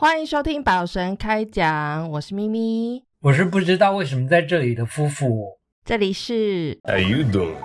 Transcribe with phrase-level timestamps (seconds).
[0.00, 5.58] 欢迎收听宝神开讲，我是咪咪，我是不知道为什么在这里的夫妇。
[5.84, 7.56] 这里是 How you doing?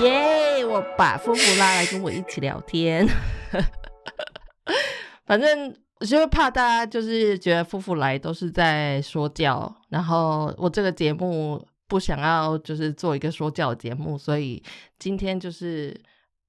[0.00, 3.06] 耶我把夫妇拉来跟我一起聊天。
[5.24, 5.72] 反正
[6.02, 14.60] 我就怕大家就是觉得夫妇来都是在说教，然后我这个节目不想要就是做一个说教节目，所以
[14.98, 15.96] 今天就是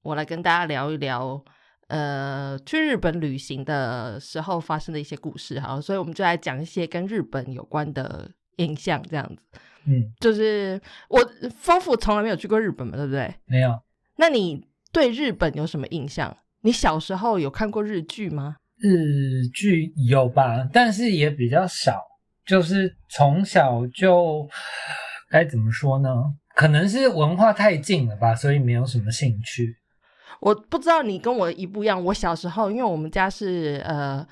[0.02, 1.40] 我来跟大家聊一聊，
[1.86, 5.60] 呃，去日本旅行的时候发生的一些故事。
[5.60, 9.60] 好，所以我们就来讲一些跟日本有关的印象，这样子。
[9.84, 11.20] 嗯，就是我
[11.56, 13.32] 夫妇从来没有去过日本嘛，对不对？
[13.46, 13.78] 没有
[14.16, 16.36] 那你对日本有什么印象？
[16.62, 18.56] 你小时候有看过日剧吗？
[18.78, 22.00] 日剧有吧，但是也比较少。
[22.46, 24.46] 就是从小就
[25.30, 26.10] 该怎么说呢？
[26.54, 29.76] 可能是文化太近了吧，所以没有什么兴趣。
[30.40, 32.04] 我不知道你跟我一不一样。
[32.04, 34.26] 我小时候，因为我们家是呃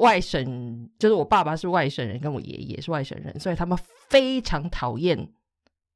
[0.00, 5.28] 外省，就是我爸爸是外省人，跟我爷爷是外省人，所以他们非常讨厌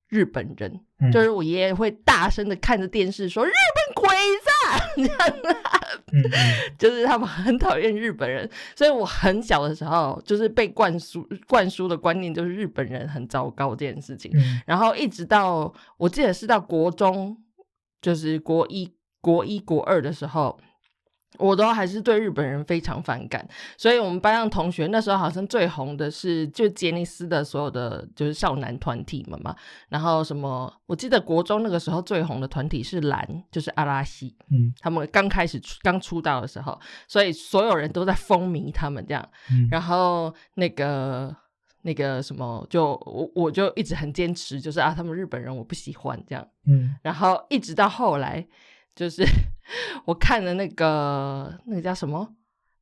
[0.09, 0.81] 日本人。
[1.01, 4.60] 嗯就是我爷爷会大声的看着电视说：“日本鬼子啊！”这样嗯嗯
[6.79, 14.31] 就是他们很讨厌日本人，所以我很小的时候就是被灌输灌输的观念就是日本人很糟糕这件事情。
[14.35, 14.61] 嗯。
[14.67, 17.37] 然后一直到我记得是到国中，
[18.01, 20.59] 就是国一、国一、国二的时候，
[21.39, 23.47] 我都还是对日本人非常反感。
[23.77, 29.55] 所以我们班上同学那时候好像最红的是就杰尼斯的所有的就是少男团体们嘛。
[29.89, 34.37] 然后什么，我记得国中那个时候最红的团体是蓝，就是阿拉西。
[34.51, 39.27] 嗯他们刚开始出刚出道的时候，所以所有人都在风靡他们这样。
[39.51, 41.35] 嗯然后那个
[41.83, 46.47] 那个什么，就我我就一直很坚持，就是啊，他们日本人我不喜欢这样。
[46.67, 48.47] 嗯然后一直到后来，
[48.95, 49.25] 就是
[50.05, 52.35] 我看了那个那个叫什么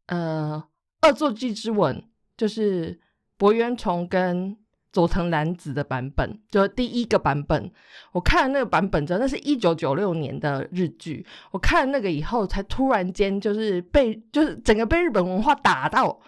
[0.06, 0.62] 呃
[1.08, 1.96] 《恶作剧之吻》，
[2.36, 2.98] 就是
[3.36, 4.56] 博渊崇跟
[4.90, 7.70] 佐藤蓝子的版本，就是第一个版本。
[8.12, 11.24] 我看了那个版本之后，那是一九九六年的日剧。
[11.50, 16.18] 我看了那个以后，才突然间就是被就是整个被日本文化打到。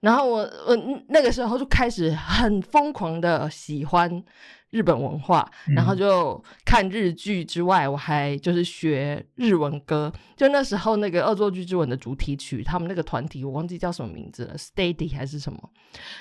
[0.00, 0.74] 然后我我
[1.08, 4.24] 那个时候就开始很疯狂的喜欢
[4.70, 10.12] 日本文化，嗯然后就看日剧之外，我还就是学日文歌。
[10.36, 15.58] 就那时候那个《恶作剧之吻》的主题曲，他们那个团体我忘记叫什么名字了，Steady 还是什么。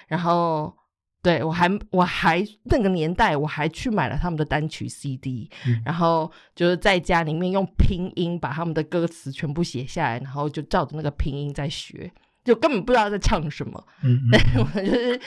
[0.07, 0.75] 然后
[1.21, 12.11] 对我还我还那个年代我还去买了他们的单曲 CD，、嗯然后就是在家里面用拼音把他们的歌词全部写下来，然后就照着那个拼音在学。
[12.43, 15.19] 就根本不知道在唱什么，嗯但是我就是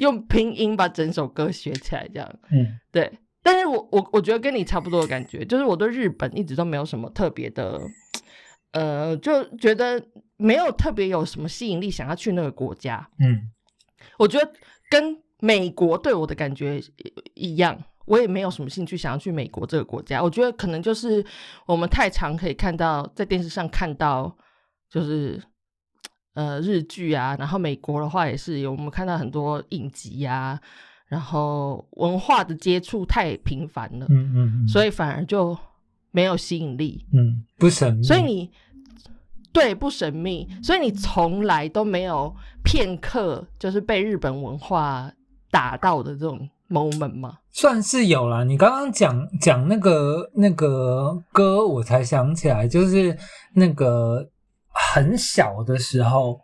[0.00, 2.38] 用拼音把整首歌学起来，这样。
[2.50, 3.10] 嗯对，
[3.42, 7.80] 但是我我我觉得跟你差不多的感觉，就是我对日本一直都没有什么特别的，
[8.72, 10.02] 呃，就觉得
[10.36, 13.08] 没有特别有什么吸引力，想要去那个国家。
[13.20, 13.50] 嗯
[14.18, 14.52] 我觉得
[14.90, 16.80] 跟美国对我的感觉
[17.34, 20.22] 一样，我也没有什么兴趣想要去美国这个国家。
[20.22, 21.24] 我觉得可能就是
[21.66, 24.34] 我们太常可以看到在电视上看到，
[24.88, 25.42] 就是
[26.36, 30.60] 呃日剧啊，然后美国的话也是有我们看到很多影集呀、
[31.08, 35.56] 然后文化的接触太频繁了，嗯嗯嗯，所以反而就
[36.10, 37.04] 没有吸引力。
[37.12, 38.50] 嗯不神秘，所以你
[39.50, 45.10] 对不神秘，所以你从来都没有片刻就是被日本文化
[45.50, 47.38] 打到的这种 moment 吗？
[47.50, 48.44] 算是有啦。
[48.44, 53.16] 你刚刚讲讲那个那个歌，我才想起来，就是
[53.54, 54.28] 那个
[54.76, 56.40] 很小的时候，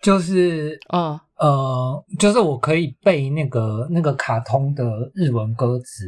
[0.00, 4.84] 就是嗯，呃，就是我可以背那个那个卡通的
[5.14, 6.06] 日文歌词，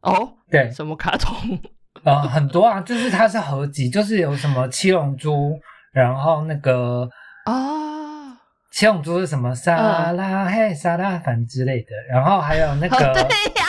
[0.00, 1.60] 哦，对，什么卡通？
[2.02, 5.60] 呃，很多啊，就是它是合集，就是有什么七龙珠，
[5.92, 7.06] 然后那个
[7.44, 8.38] 啊，
[8.72, 9.54] 七龙珠是什么？
[9.54, 13.66] 沙拉嘿沙拉凡之类的，然后还有那个，哦对呀，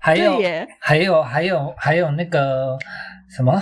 [0.00, 0.40] 还有
[0.80, 2.76] 还有还有还有那个
[3.28, 3.60] 什么，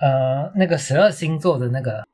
[0.00, 2.06] 呃，那个十二星座的那个，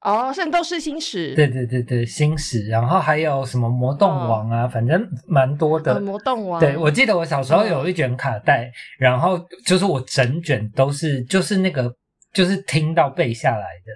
[0.00, 5.94] 哦，圣斗士星矢，对对对对，星矢，然后还有什么魔动王啊，反正蛮多的。
[5.94, 11.94] 呃，魔动王，对，我记得我小时候有一卷卡带，然后就是我整卷都是就是那个
[12.32, 13.92] 就是听到背下来的，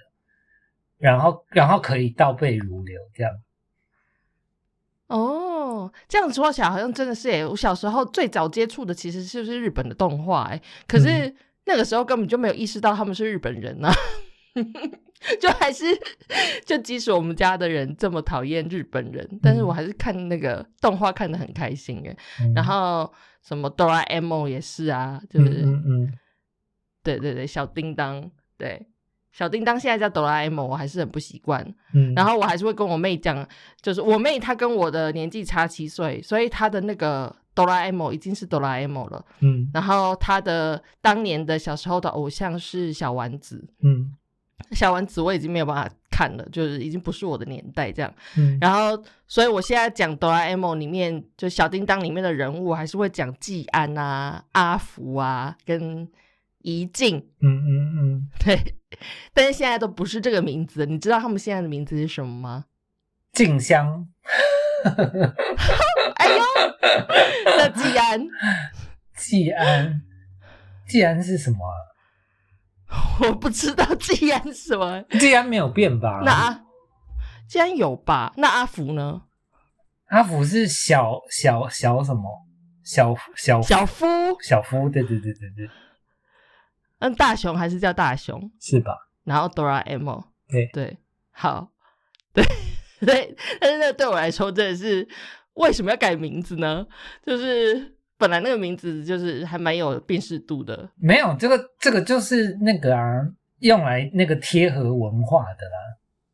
[0.99, 3.32] 然后然后可以倒背如流这样。
[5.08, 5.50] 哦，
[6.08, 11.34] 这样说起来好像真的是诶，我小时候最早接触的其实就是日本的动画诶，可是
[11.67, 13.93] 那个时候根本就没有意识到他们是日本人啊。
[15.38, 15.84] 就还是
[16.64, 22.16] 就即使我们家的人这么讨厌日本人，但是我还是看那个动画看得很开心哎。
[22.40, 23.12] 嗯然后
[23.43, 26.12] 什么哆啦 A 梦也是啊，就是、嗯嗯
[27.02, 28.87] 对对对，小叮当对。
[29.32, 31.65] 小叮当现在叫哆啦 A 梦，我还是很不习惯。
[31.94, 33.47] 嗯，然后我还是会跟我妹讲，
[33.81, 39.25] 就是我妹她跟我的年纪差七岁，所以她的那个哆啦 A 梦已经是哆啦 A 梦了。
[39.41, 44.12] 嗯然后她的当年的小时候的偶像是小丸子，嗯
[44.73, 48.12] 小丸子我已经没有办法看了，就是已经不是我的年代这样。
[48.37, 56.06] 嗯，然后，所以我现在讲哆啦 A 梦里面，就小叮当里面的人物，还是会讲季安啊、阿福啊跟
[56.62, 58.77] 怡静，嗯嗯嗯， 对。
[59.33, 62.65] 但是现在都不是这个名字，你知道他们现在的名字是什么吗？
[63.33, 64.09] 静香，
[66.17, 66.43] 哎呦，
[67.57, 68.27] 那季安，
[69.17, 70.03] 季安，
[70.89, 71.77] 季安是什么啊？
[73.23, 75.01] 我不知道季安是什么。
[75.21, 76.21] 季安没有变吧？
[76.25, 76.65] 那阿
[77.49, 78.33] 季安有吧？
[78.37, 79.23] 那阿福呢？
[80.09, 82.23] 阿福是小小小什么？
[82.83, 84.07] 小小小夫，
[84.43, 85.71] 小夫，对对对对对，
[87.00, 88.50] 嗯，大雄还是叫大雄？
[88.61, 88.97] 是吧？
[89.25, 90.97] 然后哆啦 A 梦，对对，
[91.32, 91.70] 好，
[92.32, 92.44] 对
[93.00, 95.06] 对，但是那对我来说真的是
[95.55, 96.87] 为什么要改名字呢？
[97.25, 103.20] 就是本来那个名字就是还蛮有辨识度的，没有这个这个就是那个啊，
[103.61, 105.76] 用来那个贴合文化的啦。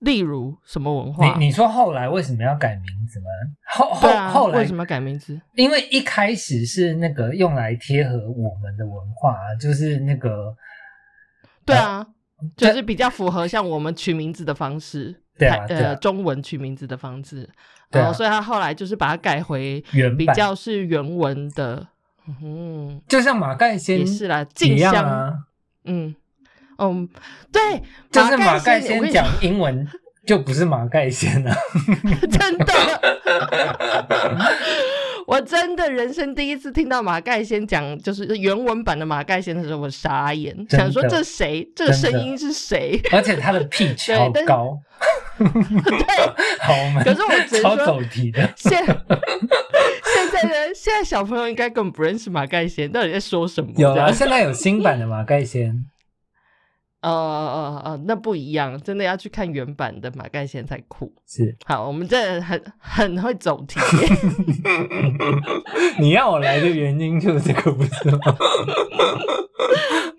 [0.00, 1.36] 例如什么文化？
[1.38, 3.26] 你你说后来为什么要改名字吗？
[3.72, 5.40] 后后啊，后来为什么要改名字？
[5.54, 10.54] 因为一开始是那个用来贴合我们的文化啊，就是那个
[11.64, 12.06] 对啊，
[12.56, 15.88] 这就是比较符合像我们取名字的方式，对啊对啊。
[15.90, 17.48] 呃，中文取名字的方式，
[17.90, 18.04] 对啊。
[18.04, 21.86] 然后所以他后来就是把它改回原比，较是原文的，
[22.42, 25.32] 嗯，就像马盖先也是啦，一静香，啊，
[25.84, 26.14] 嗯，
[26.78, 27.08] 嗯，
[27.52, 29.86] 对，就是马盖盖先，讲英文
[30.26, 31.56] 就不是马盖先啊。
[32.30, 32.74] 真的。
[35.26, 41.68] 我真的人生第一次听到马盖先讲，就是原文版的马盖先的时候，我傻眼，想说这谁？
[41.74, 43.00] 这个声音是谁？
[43.10, 44.78] 而且他的 pitch 好高。
[46.60, 48.40] 好， 我们可是我超说走题的。
[48.54, 48.94] 现现
[50.32, 50.54] 在呢？
[50.74, 53.70] 现在小朋友应该根本不认识马盖先，到底在说什么？
[53.76, 55.84] 有啊，现在有新版的马盖先。
[57.10, 61.12] 呃呃呃，那不一样，真的要去看原版的马盖先才酷。
[61.26, 63.78] 是，好，我们这很很会走题。
[66.00, 68.18] 你要我来的原因就是这个，不是吗？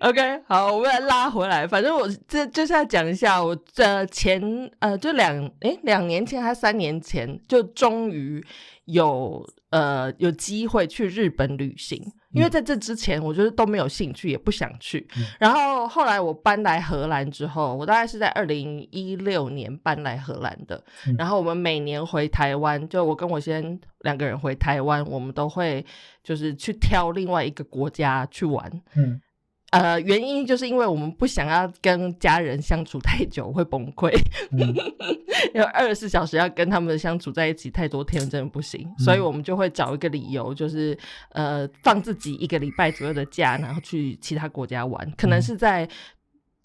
[0.00, 1.66] OK，好，我们来拉回来。
[1.66, 4.40] 反正我这就是要讲一下，我这前
[4.78, 8.42] 呃，就两诶两年前还是三年前，就终于
[8.86, 12.02] 有呃有机会去日本旅行。
[12.32, 15.08] 因为在这之前，我就是都没有兴趣，也不想去。
[15.16, 20.84] 嗯然后后来我搬来荷兰之后，我大概是在二零一六年搬来荷兰的。
[21.06, 25.84] 嗯然后我们每年回台湾，就我跟我先两个人回台湾，我们都会
[26.22, 28.70] 就是去挑另外一个国家去玩。
[28.94, 29.18] 嗯，
[29.70, 34.10] 呃，原因就是因为我们不想要跟家人相处太久，会崩溃。
[34.50, 34.74] 嗯
[35.54, 38.90] 因为二十四小时要跟他们相处在一起太多天，真的不行。
[38.98, 40.96] 所以我们就会找一个理由，就是
[41.30, 45.10] 呃，放自己一个礼拜左右的假，然后去其他国家玩。
[45.16, 45.88] 可能是在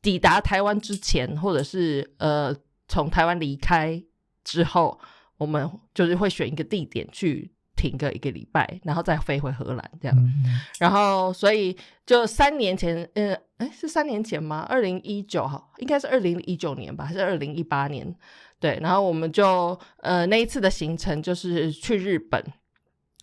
[0.01, 2.55] 抵达台湾之前，或者是呃
[2.87, 4.01] 从台湾离开
[4.43, 4.99] 之后，
[5.37, 7.51] 我们就是会选一个地点去
[7.83, 10.17] 停个一个礼拜，然后再飞回荷兰这样。
[10.17, 11.75] 嗯然后，所以
[12.05, 14.65] 就三年前，呃，哎，是三年前吗？
[14.69, 18.15] 二零一九哈，应该是二零一九年吧，还是二零一八年？
[18.57, 22.41] 对，然后我们就呃那一次的行程就是去日本。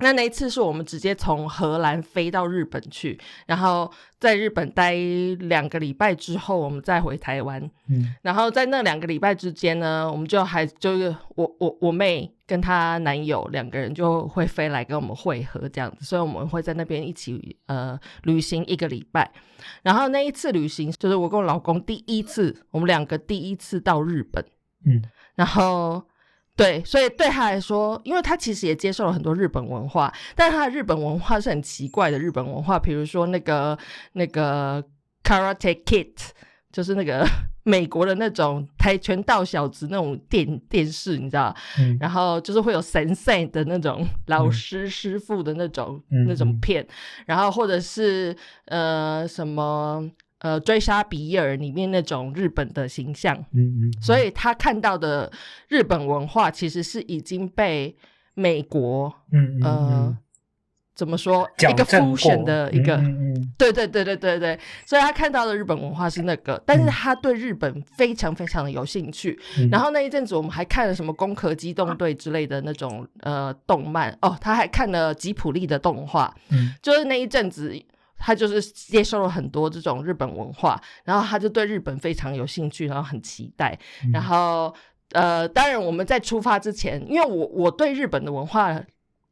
[0.01, 4.95] 那那一次是我们直接从荷兰飞到日本去，然后在日本待
[5.41, 7.63] 两个礼拜之后，我们再回台湾。
[7.89, 19.31] 嗯然后在那两个礼拜之间呢，我们就还就是我我我妹跟她男友两个人就会飞来跟我们会合这样子，所以我们会在那边一起呃旅行一个礼拜。
[19.83, 24.45] 然后那一次旅行就是我跟我老公第一次，我们两个第一次到日本，
[24.87, 25.03] 嗯
[25.35, 26.03] 然后。
[26.61, 33.77] 对，所以对他来说，因为他其实也接受了很多日本文化，但是他的日本文化是很奇怪的日本文化，比如说那个
[34.13, 34.85] 那个
[35.25, 36.13] Karate Kid，
[36.71, 37.27] 就是那个
[37.65, 41.55] 美国的那种跆拳道小子那种电电视，你知道？
[41.79, 46.87] 嗯然后就是会有神赛的那种老师、师傅的那种、嗯那种片，
[47.27, 48.37] 然后或者是
[48.67, 50.03] 呃什么
[50.41, 55.31] 呃追杀比尔里面那种日本的形象，嗯嗯，所以他看到的
[55.69, 57.97] 日本文化其实是已经被
[58.35, 60.17] 美国嗯嗯
[60.95, 62.97] 怎么说一个 fusion 的一个。
[62.97, 69.39] 嗯嗯嗯对对对对对对，所以他看到的日本文化是那个，但是他对日本非常非常的有兴趣。
[69.59, 77.75] 嗯然后那一阵子我们还看了什么《攻壳机动队》之类的那种呃动漫哦，他还看了吉普力的动画，嗯就是那一阵子。
[78.21, 83.77] 他就是接受了很多这种日本文化，然后他就对日本非常有兴趣，然后很期待。
[84.05, 84.73] 嗯然后
[85.13, 88.81] 呃，当然我们在出发之前，因为我我对日本的文化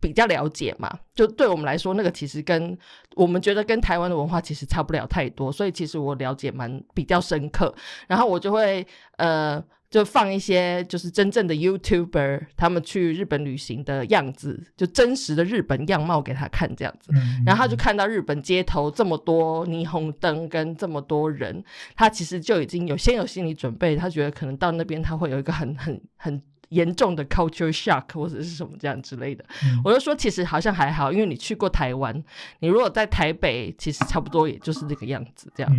[0.01, 2.77] 比较了解嘛，就对我们来说，那个其实跟
[3.15, 7.73] 我们觉得跟台湾的文化其实差不了太多，所以其实我了解蛮比较深刻。
[8.09, 8.85] 然后我就会
[9.19, 17.11] 呃，就放一些就是真正的 YouTuber 他们去日本旅行的样子，就真实的日本样貌给他看这样子。
[17.15, 21.65] 嗯然后他就看到日本街头这么多霓虹灯跟这么多人，
[21.97, 29.43] 他其实就已经有先有心理准备，他觉得可能到那边他会有一个很 很很严重的 culture shock 或者是什么这样之类的。
[29.65, 32.23] 嗯我就说其实好像还好，因为你去过台湾，
[32.59, 35.73] 你如果在台北，其实差不多也就是这个样子这样。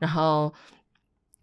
[0.00, 0.52] 然后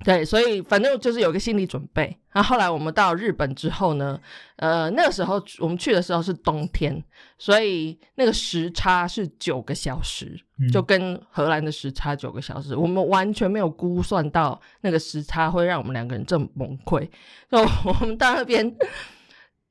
[0.04, 2.18] 对，所以反正就是有个心理准备。
[2.32, 4.20] 然后后来我们到日本之后呢，
[4.56, 7.04] 呃，那个时候我们去的时候是冬天，
[7.38, 17.08] 所以那个时差是九个小时，嗯就跟荷兰的时差九个小时，我们完全没有估算到那个时差会让我们两个人这么崩溃。
[17.52, 18.76] 就我们到那边，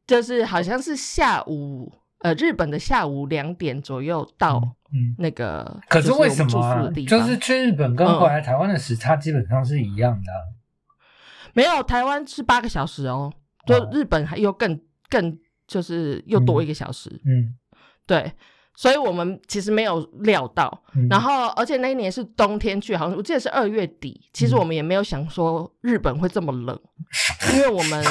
[0.06, 4.60] 就是好像是下午，呃，日本的下午两点左右到
[4.92, 5.14] 嗯。
[5.18, 10.38] 那个，可是为什么、啊就是去日本跟嗯回来台湾的时差基本上是一样的啊、
[11.54, 13.32] 没有，台湾是八个小时哦，
[13.66, 17.56] 就哦日本还又更更就是又多一个小时，嗯，
[18.06, 18.30] 对，
[18.76, 20.82] 所以我们其实没有料到。
[20.94, 24.28] 嗯然后，而且那一年是冬天去，好像我记得是二月底。
[24.34, 26.78] 其实嗯我们也没有想说日本会这么冷，
[27.54, 28.04] 因为我们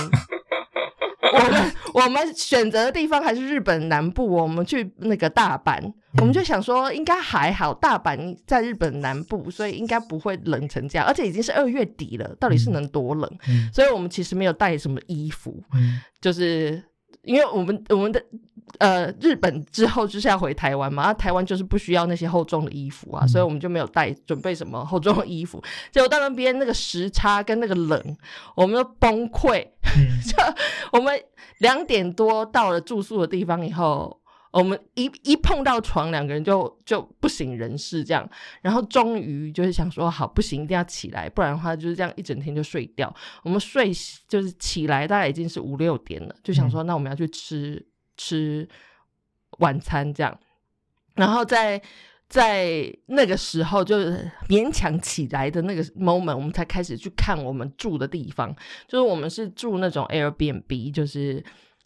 [1.34, 5.80] 我们我们选择的地方还是日本南部，我们去那个大阪，
[6.18, 13.30] 我们就想说应该还好，大阪在日本南部，所以应该不会冷成这样，而且已经是二月底了，到底是能多冷？
[13.48, 13.70] 嗯。
[13.74, 16.02] 所以我们其实没有带什么衣服，嗯。
[16.20, 16.84] 就是
[17.24, 18.22] 因为我们我们的
[18.80, 25.64] 呃日本之后就是要回台湾嘛，啊、台湾就是不需要那些厚重的衣服啊，嗯所以我们就没有带准备什么厚重的衣服。
[25.92, 28.18] 结果到那边那个时差跟那个冷，
[28.56, 29.66] 我们都崩溃。
[29.98, 30.38] 嗯 就
[30.92, 31.20] 我们
[31.60, 34.20] 两点多到了住宿的地方以后。
[34.54, 38.30] 我们一一碰到床，两个人就就不省人事这样，
[38.62, 43.16] 然后终于就是想说，好不行，一定要起来，不然的话就是这样一整天就睡掉。
[43.44, 43.94] 我们睡
[44.28, 47.82] 就是起来大概已经是五六点了，就想说那我们要去吃
[48.22, 48.68] 吃
[49.58, 50.40] 晚餐这样，
[51.16, 51.82] 然后在
[52.30, 58.56] 在那个时候就是勉强起来的那个 moment，我们才开始去看我们住的地方，
[58.88, 61.44] 就是我们是住那种 Airbnb，就是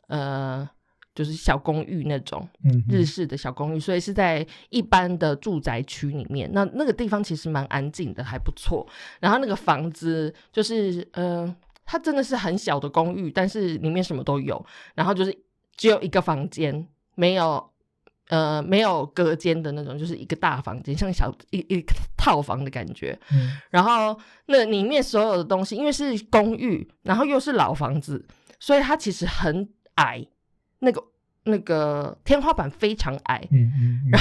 [0.08, 0.70] 呃。
[1.16, 6.52] 就是小公寓那种嗯日式的小公寓，所以是在一般的住宅区里面。
[6.52, 8.86] 那那个地方其实蛮安静的，还不错。
[9.22, 14.62] 然后那个房子就是呃，它真的是很小的公寓，但是里面什么都有。
[14.94, 15.34] 然后就是
[15.78, 17.72] 只有一个房间，没有
[18.30, 23.18] 呃没有隔间的那种，就是一个大房间，像小一一个套房的感觉。
[23.32, 24.18] 嗯然后
[24.48, 28.26] 那里面所有的东西，因为是公寓，然后又是老房子，
[28.60, 30.26] 所以它其实很矮，
[30.80, 31.04] 那个
[31.44, 33.48] 那个天花板非常矮。
[33.52, 34.12] 嗯嗯嗯，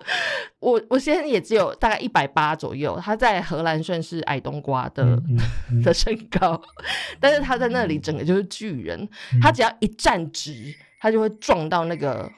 [0.60, 5.38] 我我现在也只有大概一百八左右，他在荷兰算是矮冬瓜的、嗯嗯
[5.72, 5.82] 嗯。
[5.82, 6.60] 的身高，
[7.20, 9.40] 但是他在那里整个就是巨人，嗯。
[9.40, 12.30] 他只要一站直，他就会撞到那个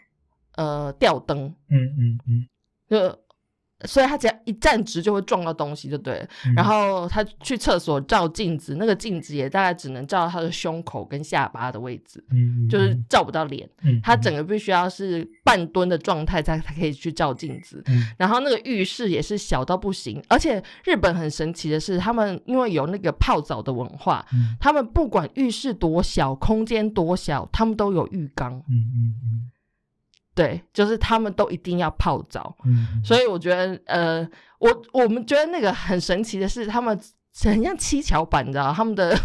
[0.56, 2.46] 呃吊灯，嗯嗯嗯。
[2.88, 3.18] 就
[3.84, 6.28] 所以他只要一站直就会撞到东西，就对了。
[6.46, 12.24] 嗯，然后他去厕所照镜子，那个镜子也大概只能照到他的胸口跟下巴的位置，
[12.68, 13.68] 就是照不到脸。
[13.82, 17.82] 嗯他整个必须要是半蹲的状态才才可以去照镜子。
[17.86, 28.52] 嗯然后那个浴室也是小到不行，而且日本很神奇的是，他们因为有那个泡澡的文化，嗯他们不管浴室多小，空间多小，他们都有浴缸。
[28.68, 29.50] 嗯嗯
[30.34, 32.56] 对，就是他们都一定要泡澡。
[33.04, 36.98] 所以我觉得，呃，我我们觉得那个很神奇的是，他们
[37.44, 39.16] 很像七巧板，你知道，他们的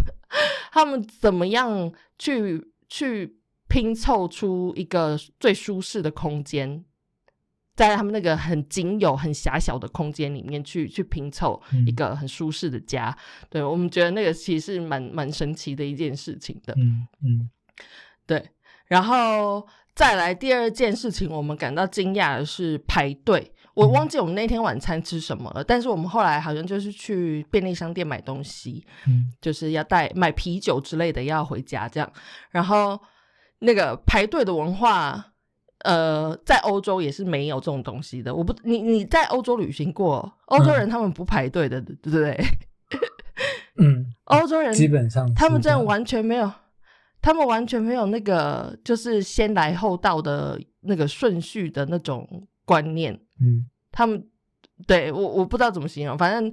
[0.71, 3.37] 他们怎么样去去
[3.67, 6.83] 拼凑出一个最舒适的空间，
[7.75, 13.17] 在他们那个很仅有、很狭小的空间里面去去拼凑一个很舒适的家。
[13.49, 16.73] 对我们觉得那个其实是蛮蛮神奇的一件事情的。
[16.77, 17.49] 嗯嗯
[18.25, 18.49] 对，
[18.87, 19.65] 然后
[19.97, 23.51] 再来第二件事情，我们感到惊讶的是排队。
[23.73, 32.11] 我忘记我们那天晚餐吃什么了，但是我们后来好像就是去便利商店买东西，嗯就是要带买啤酒之类的要回家这样。
[32.51, 32.99] 然后
[33.59, 35.33] 那个排队的文化，
[35.83, 38.33] 呃，在欧洲也是没有这种东西的。
[38.33, 42.37] 我不，你你在欧洲旅行过，欧洲人他们不排队的，对不对？
[43.79, 46.51] 嗯， 欧洲人基本上他们真的完全没有，
[47.27, 53.13] 他们完全没有那个就是先来后到的那个顺序的那种观念。
[53.41, 53.65] 嗯。
[53.91, 54.25] 他们
[54.85, 56.49] 对我我不知道怎么形容，反正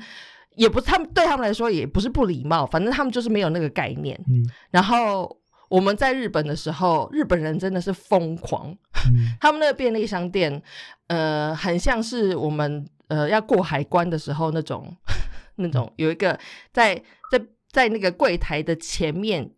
[0.56, 4.20] 也不他们对他们来说也不是不礼貌，反正他们就是没有那个概念。
[4.26, 4.42] 嗯。
[4.72, 5.38] 然后
[5.68, 8.76] 我们在日本的时候，日本人真的是疯狂，
[9.14, 9.30] 嗯。
[9.40, 10.60] 他们那个便利商店，
[11.06, 14.92] 呃，很像是我们呃要过海关的时候那种
[15.54, 16.36] 那种有一个
[16.72, 17.00] 在
[17.30, 17.40] 在
[17.70, 19.48] 在那个柜台的前面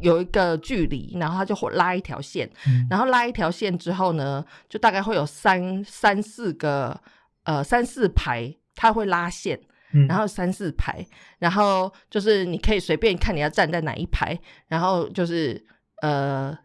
[0.00, 2.86] 有一个距离，然后他就会拉一条线，嗯。
[2.90, 7.00] 然后拉一条线之后呢，就大概会有三三四个
[7.44, 9.60] 呃三四排，他会拉线，
[9.92, 11.06] 嗯，然后三四排，
[11.38, 15.64] 然后就是你可以随便看你要站在哪一排，然后就是
[16.02, 16.56] 呃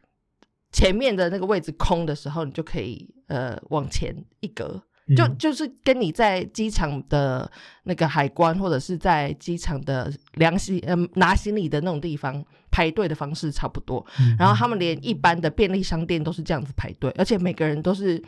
[0.72, 4.82] 前面的那个位置空的时候，你就可以呃往前一格，
[5.16, 7.50] 就嗯就是跟你在机场的
[7.84, 14.06] 那个海关或者是在机场的量行呃拿行李的那种地方排队的方式差不多。
[14.20, 18.22] 嗯然后他们连一般的便利商店都是这样子排队，而且每个人都是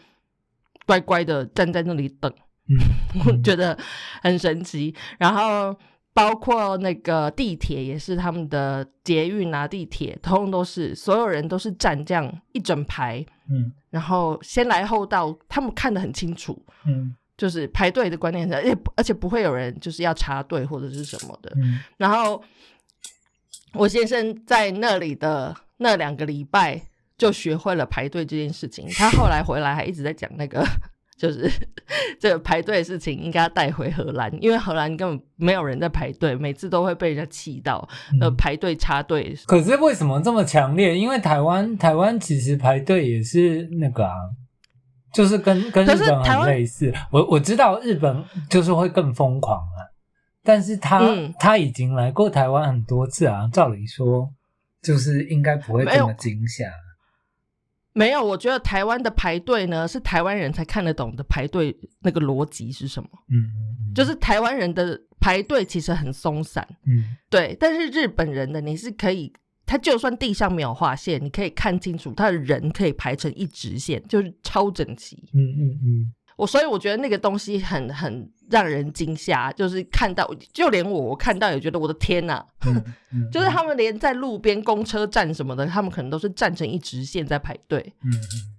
[0.86, 2.32] 乖乖的站在那里等。
[2.70, 2.78] 嗯
[3.26, 3.78] 我觉得
[4.22, 4.96] 很神奇。
[5.18, 5.76] 然后
[6.14, 16.66] 包括那个地铁也是他们的捷运啊，地铁通通都是所有人都是站这样一整排，嗯然后先来后到，他们看得很清楚。
[16.86, 21.52] 嗯就是排队的观念，而且而且不会有人就是要插队或者是什么的。
[21.56, 22.44] 嗯然后
[23.74, 26.80] 我先生在那里的那两个礼拜
[27.18, 28.88] 就学会了排队这件事情。
[28.90, 30.64] 他后来回来还一直在讲那个，
[31.18, 31.50] 就是
[32.20, 37.88] 这个排队的事情应该带回荷兰，因为荷兰根本没有人在排队，每次都会被人家气到，
[38.20, 39.36] 呃，嗯排队插队。
[39.46, 40.98] 可是为什么这么强烈？
[40.98, 44.14] 因为台湾台湾其实排队也是那个啊，
[45.14, 46.94] 就是跟跟日本很类似。
[47.12, 49.80] 我我知道日本就是会更疯狂啊，
[50.44, 54.30] 但是他、嗯他已经来过台湾很多次啊，照理说
[54.82, 56.66] 就是应该不会这么惊吓。
[57.94, 66.66] 没有，我觉得台湾的排队呢是台湾人才看得懂的排队那个逻辑是什么，嗯就是台湾人的排队其实很松散。
[66.86, 69.34] 嗯对，但是日本人的你是可以，
[69.66, 75.18] 他就算地上没有划线，你可以看清楚他的人可以排成一直线，就是超整齐。
[75.34, 87.94] 嗯嗯嗯我所以我觉得那个东西很很让人惊吓，就是看到就连我我看到也觉得我的天呐、嗯 嗯，就是他们连在路边公车站什么的，他们可能都是站成一直线在排队。
[88.04, 88.58] 嗯嗯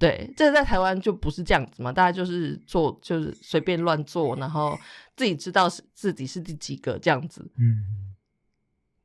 [0.00, 4.76] 对，这在台湾就不是这样子嘛，大家就是做就是随便乱做，然后
[5.14, 7.48] 自己知道是自己是第几个这样子。
[7.56, 8.16] 嗯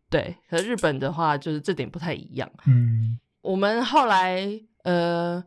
[0.09, 2.49] 对，和日本的话就是这点不太一样。
[2.65, 5.43] 嗯我们后来呃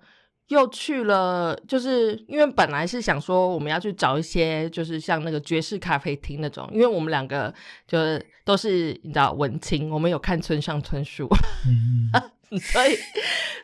[0.48, 7.52] 又去了，就是因为本来是想说我们要去找一些就是像那个爵士咖啡厅那种，因为我们两个
[7.87, 7.98] 就
[8.44, 11.28] 都是你知道文青，我们有看村上春树，
[12.61, 12.96] 所以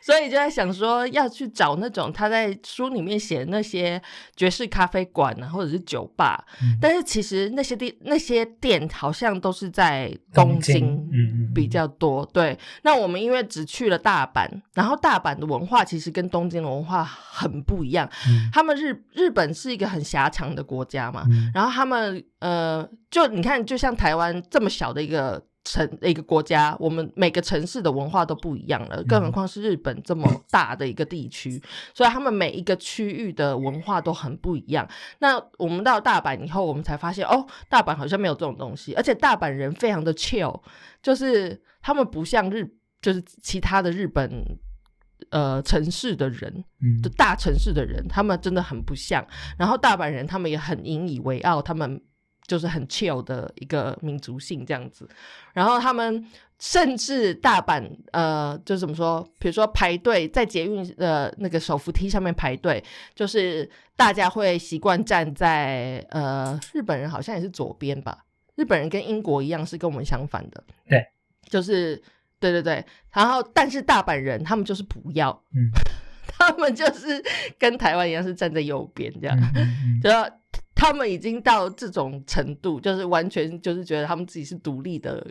[0.01, 4.01] 所以就在想说要去找那种他在书里面写的那些
[4.35, 6.77] 爵士咖啡馆啊，或者是酒吧，嗯。
[6.79, 12.25] 但是其实那些店那些店好像都是在东东京比较多。
[12.33, 18.09] 对，那我们因为只去了大阪，然后大阪的文化其实跟东京的文化很不一样。
[18.27, 18.49] 嗯。
[18.53, 21.51] 他们日日本是一个很狭长的国家嘛，嗯。
[21.53, 31.61] 然后他们呃，就你看，就像台湾这么小的一个城一个国家，我们每个城市的文化都不一样了，更何况是日本这么大的一个地区，
[31.93, 34.87] 所以他们每一个区域的文化都很不一样。
[35.19, 40.61] 那我们到大阪以后，我们才发现哦，大阪好像没有这种东西，而且大阪人非常的 chill，
[41.03, 42.65] 就是他们不像日，
[43.01, 44.57] 就是其他的日本。
[45.31, 49.25] 呃，城市的人，嗯就大城市的人，他们真的很不像。
[49.57, 51.99] 然后大阪人他们也很引以为傲，他们
[52.47, 55.07] 就是很 chill 的一个民族性这样子。
[55.53, 56.25] 然后他们
[56.59, 59.27] 甚至大阪呃，就怎么说？
[59.39, 68.25] 比如说排队在捷运的那个手扶梯上面排队，就是大家会习惯站在呃，日本人好像也是左边吧？
[68.55, 71.05] 日本人跟英国一样是跟我们相反的，对，
[71.49, 72.01] 就是
[72.39, 72.85] 对对对。
[73.11, 75.67] 然后但是大阪人他们就是不要，嗯
[76.27, 77.21] 他们就是
[77.59, 80.09] 跟台湾一样是站在右边这样，嗯嗯 就
[80.85, 85.25] 他们已经到这种程度，就是完全就是觉得他们自己是独立的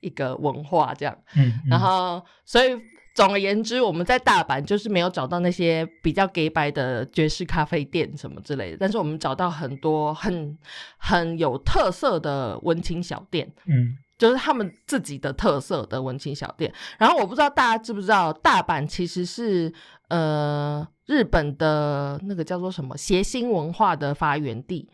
[0.00, 1.16] 一个文化这样。
[1.36, 2.76] 嗯，然后，所以
[3.14, 10.56] 总而言之，我们在大阪就是没有找到那些比较 gay 白的爵士咖啡店什么之类的，但是我们找到很多很
[10.98, 13.50] 很有特色的文青小店。
[13.66, 16.72] 嗯就是他们自己的特色的文青小店。
[16.98, 19.70] 然后我不知道大家知不知道，大阪其实是
[20.08, 24.88] 呃日本的那个叫做什么谐星文化的发源地，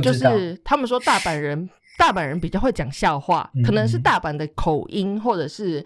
[0.00, 0.12] 就。
[0.12, 5.84] 是他们说大阪人大阪人比较会讲笑话，嗯可能是大阪的口音，或者是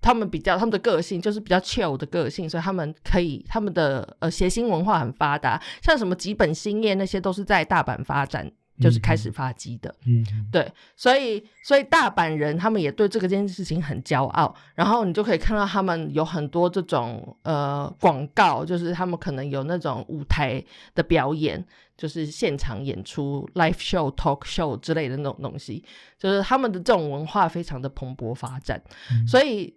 [0.00, 9.94] 他们比较他们的个性就是比较 chill 的个性，所以他们可以他们的呃谐星文化很发达，像什么吉本兴业那些都是在大阪发展，就是开始发迹的。
[10.06, 20.62] 嗯，对，所以所以大阪人他们也对这个件事情很骄傲，然后你就可以看到他们有很多这种呃广告，就是他们可能有那种舞台
[20.94, 21.64] 的表演，
[22.02, 25.84] 就是现场演出、live show、talk show 之类的那种东西，
[26.18, 29.72] 就是他们的这种文化非常的蓬勃发展，嗯所以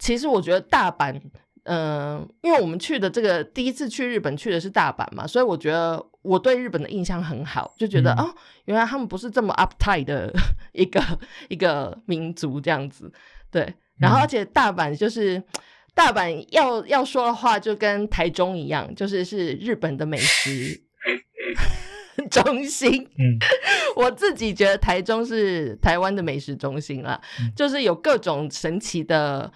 [0.00, 1.20] 其实我觉得大阪。
[1.64, 10.28] 嗯，因为我们去的这个第一次去日本去的是大阪嘛，所以我觉得我对日本的印象很好，就觉得、嗯哦，原来他们不是这么 uptight 的
[10.74, 11.00] 一个
[11.48, 13.12] 一个民族这样子，
[13.48, 13.72] 对。
[14.00, 15.40] 然后嗯而且大阪就是
[15.94, 20.82] 大阪要要说的话，就跟台中一样，就是是日本的美食
[22.30, 23.08] 中心。
[23.18, 23.38] 嗯
[23.96, 29.50] 我自己觉得台中是台湾的美食中心啦，嗯就是有各种神奇的，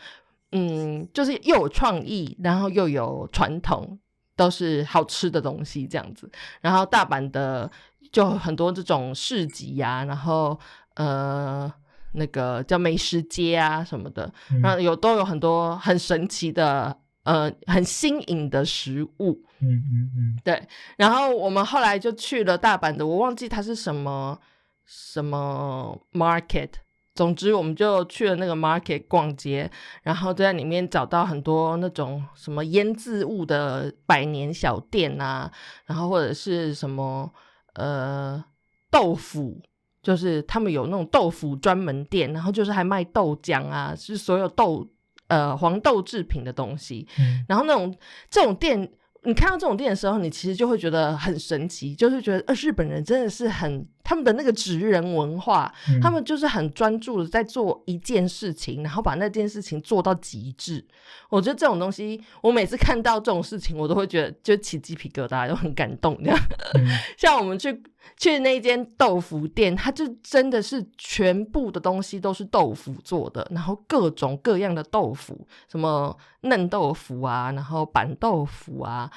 [0.52, 3.98] 嗯，就是又有创意，然后又有传统，
[4.36, 6.30] 都是好吃的东西这样子。
[6.60, 7.70] 然后大阪的
[8.12, 10.58] 就很多这种市集呀、然后
[10.94, 11.72] 呃
[12.12, 16.96] 那个叫美食街啊什么的，嗯然后有都有很多很神奇的。
[17.26, 20.62] 呃，很新颖的食物，嗯嗯嗯对，
[20.96, 24.38] 然后我们后来就去了大阪的，我忘记它是什么
[24.84, 26.70] 什么 market。
[27.16, 29.68] 总之，我们就去了那个 market 逛街，
[30.02, 35.50] 然后就在里面找到很多那种什么腌制物的百年小店啊，
[35.86, 37.32] 然后或者是什么
[37.72, 38.44] 呃
[38.90, 39.60] 豆腐，
[40.02, 44.86] 就是他们有那种豆腐专门店，然后就是还卖豆浆啊，是所有豆
[45.28, 47.06] 呃黄豆制品的东西。
[47.18, 47.94] 嗯然后那种
[48.30, 48.90] 这种店，
[49.24, 60.86] 你看到这种店的时候，你其实就会觉得很神奇，就是觉得呃日本人真的是很他们的那个职人文化，嗯，他们就是很专注的在做一件事情，然后把那件事情做到极致。
[61.28, 66.38] 我觉得这种东西，我每次看到这种事情，我都会觉得就起鸡皮疙瘩，就很感动这样。
[66.74, 66.86] 嗯
[67.18, 67.82] 像我们去
[68.16, 79.10] 去那间豆腐店，它就真的是全部的东西都是豆腐做的，然后各种各样的豆腐，什么嫩豆腐啊，然后板豆腐啊，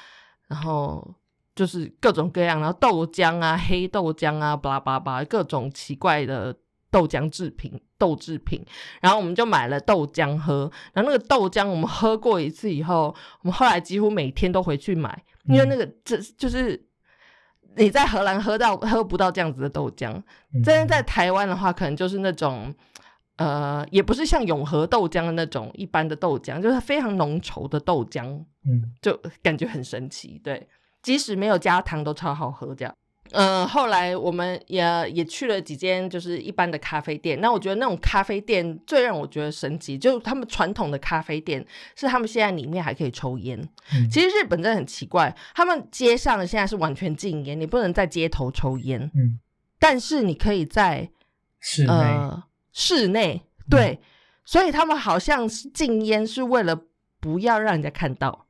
[0.48, 1.14] 然后
[1.54, 6.56] 就是各种各样，然后豆浆啊、黑豆浆啊，巴拉巴拉巴拉，各种奇怪的
[6.90, 8.64] 豆浆制品、豆制品，
[9.00, 16.86] 然后我们就买了豆浆喝，然后那个豆浆我们喝过一次以后，我们后来几乎每天都回去买，因为那个这就是
[17.76, 20.12] 你在荷兰喝到喝不到这样子的豆浆，
[20.54, 20.62] 嗯。
[20.64, 22.74] 但是在台湾的话，可能就是那种
[23.36, 28.92] 呃，也不是像永和豆浆的那种一般的豆浆，就是非常浓稠的豆浆，嗯。
[29.00, 30.40] 就感觉很神奇。
[30.42, 30.68] 对，
[31.02, 32.94] 即使没有加糖都超好喝这样。
[33.32, 34.82] 呃，后来我们也
[35.12, 37.40] 也去了几间就是一般的咖啡店。
[37.40, 43.56] 那我觉得那种咖啡店最让我觉得神奇，就是他们传统的咖啡店是他们现在里面还可以抽烟。
[43.94, 49.38] 嗯其实日本真的很奇怪，他们街上现在是完全禁烟，你不能在街头抽烟，嗯
[49.78, 51.08] 但是你可以在
[51.60, 53.42] 室内呃室内。
[53.70, 54.00] 对，
[54.44, 56.76] 所以他们好像是禁烟是为了
[57.20, 58.46] 不要让人家看到。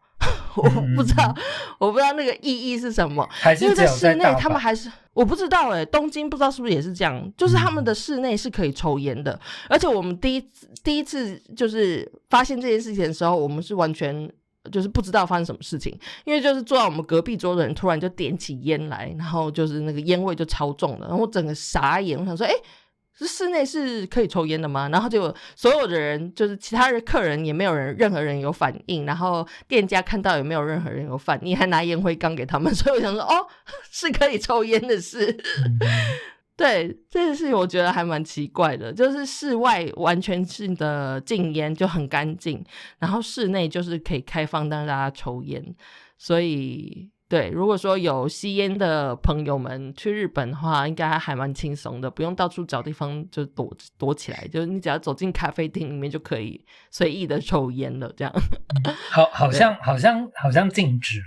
[0.56, 0.62] 我
[0.96, 1.34] 不知道，
[1.78, 3.26] 我不知道那个意义是什么。
[3.30, 14.30] 还是因为在室内他们还是我不知道哎、东京不知道是不是也是这样，就是他们的室内是可以抽烟的，而且我们第一次第一次就是发现这件事情的时候，我们是完全
[14.70, 22.58] 就是不知道发生什么事情，因为就是坐在我们隔壁桌的人突然就点起烟来，然后就是那个烟味就超重了，然后我整个傻眼，我想说，哎、是
[23.26, 24.88] 室内是可以抽烟的吗？
[24.90, 33.46] 然后结果所有的人，就是其他的客人也没有人，任何人有反应，然后店家看到也没有任何人有反应，还拿烟灰缸给他们， 所以我想说，哦，
[33.90, 35.26] 是可以抽烟的事。
[35.64, 35.78] 嗯
[36.60, 42.62] 对这件事情，我觉得还蛮奇怪的，就是室外完全性的禁烟就很干净，
[42.98, 45.74] 然后室内就是可以开放让大家抽烟，
[46.18, 58.34] 所以对，如果说有吸烟的朋友们去日本的话，应该还蛮轻松的，不用到处找地方就躲躲起来，就是你只要走进咖啡厅里面就可以随意的抽烟了，这样。
[59.12, 61.24] 好，好像好像好像禁止了。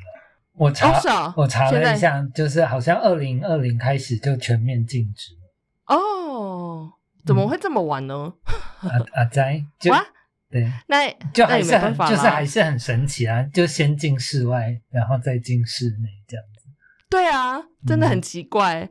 [0.56, 5.96] 我查、我查了一下，就是好像二零二零开始就全面禁止了。
[5.96, 6.92] 哦，
[7.26, 8.34] 怎么会这么晚呢？
[8.84, 10.06] 阿阿斋就哇，
[10.54, 16.68] 对，那就还是很就是还是很神奇啊，就先进室外，然后再进室内这样子。
[17.10, 18.88] 对啊，真的嗯很奇怪。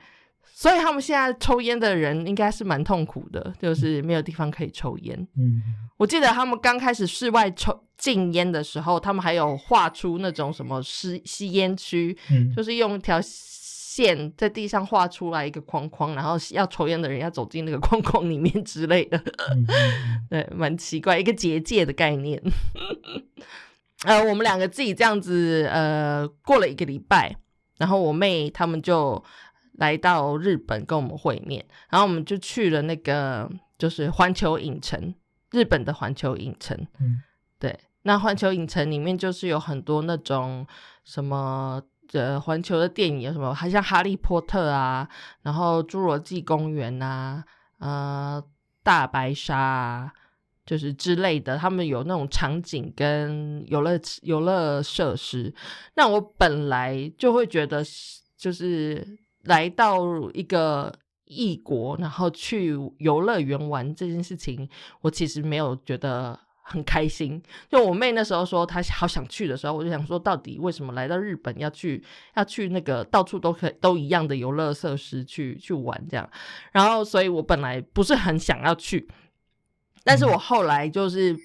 [0.55, 5.17] 所以他们现在抽烟的人应该是蛮痛苦的，就是没有地方可以抽烟。
[5.37, 5.63] 嗯，
[5.97, 13.21] 我记得他们刚开始室外抽禁烟的时候，他们还有画出那种什么吸吸烟区，嗯，就是用一条
[13.95, 19.23] 线在地上画出来一个框框，然后要抽烟的人要走进那个框框里面之类的。
[20.31, 22.43] 对，蛮奇怪，一个结界的概念。
[24.05, 27.37] 呃，我们两个自己这样子，呃，过了一个礼拜，
[27.77, 29.23] 然后我妹他们就
[29.75, 35.15] 来到日本跟我们会面，然后我们就去了那个就是环球影城，
[35.51, 36.75] 日本的环球影城。
[36.99, 37.23] 嗯
[37.59, 40.67] 对，那环球影城里面就是有很多那种
[41.05, 41.81] 什么
[42.13, 45.09] 呃环球的电影，有什么还像哈利波特啊，
[45.43, 47.45] 然后侏罗纪公园啊，
[47.79, 48.43] 呃
[48.83, 50.13] 大白鲨啊，
[50.67, 55.55] 就是之类的，他们有那种场景跟游乐游乐设施。
[55.95, 57.83] 那我本来就会觉得，
[58.37, 59.07] 就是
[59.45, 60.01] 来到
[60.33, 60.93] 一个
[61.25, 64.69] 异国，然后去游乐园玩这件事情，
[65.01, 66.39] 我其实没有觉得
[66.73, 67.41] 很开心。
[67.69, 72.03] 就我妹那时候说她好想去的时候，我就想说，到底为什么来到日本要去
[72.35, 76.29] 要去那个到处都可以都一样的游乐设施去去玩这样？
[76.73, 79.07] 然后，所以我本来不是很想要去，
[80.03, 81.37] 但是我后来就是。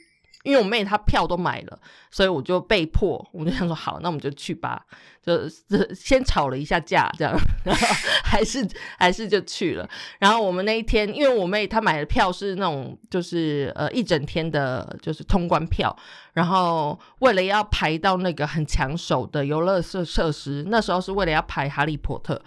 [0.48, 1.78] 因为我妹她票都买了，
[2.10, 4.82] 所以我就被迫，我就想说好，那我们就去吧，
[5.22, 7.88] 就就先吵了一下架，这样，然后
[8.24, 8.66] 还是
[8.98, 9.86] 还是就去了。
[10.20, 15.94] 然后我们那一天，因为我妹她买的票是那种就是呃一整天的，就是通关票。
[16.32, 22.42] 然后为了要排到那个很抢手的游乐设设施，那时候是为了要排哈利波特，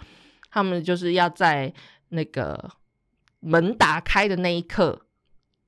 [0.49, 1.71] 他们就是要在
[2.09, 2.71] 那个
[3.41, 4.99] 门打开的那一刻。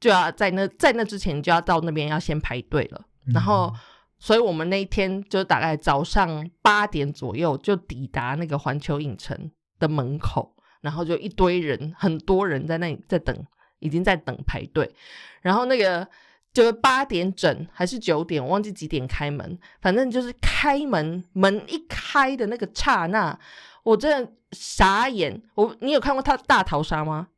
[0.04, 3.74] 就要在那在那之前就要到那边要先排队了，然后，
[4.20, 13.34] 所以我们那一天就大概早上八点左右就抵达那个环球影城的门口，然后就一堆人，很多人在那里在等，
[13.80, 14.94] 已经在等排队，
[15.42, 16.06] 然后那个
[16.52, 23.40] 就是八点整还是九点，我忘记几点开门，反正就是开门门一开的那个刹那，
[23.84, 25.42] 我真的傻眼。
[25.56, 27.30] 我你有看过他大逃杀吗？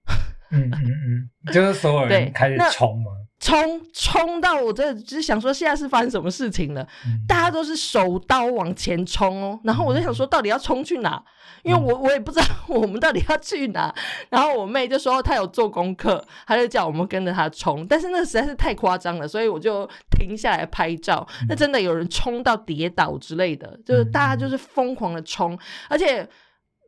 [0.52, 6.82] 嗯嗯嗯， 就是所有人开始冲嘛，冲冲到我真的就是想说现在是发生什么事情了？
[7.06, 11.22] 嗯大家都是手刀往前冲哦，然后我就想说到底要冲去哪？
[11.64, 13.94] 因为我我也不知道我们到底要去哪。
[14.30, 21.28] 然后我妹就说她有做功课，她就叫我们跟着她冲，但是那实在是太夸张了，所以我就停下来拍照。
[21.50, 25.58] 那真的有人冲到跌倒之类的，就是大家就是疯狂的冲，
[25.90, 26.28] 而且。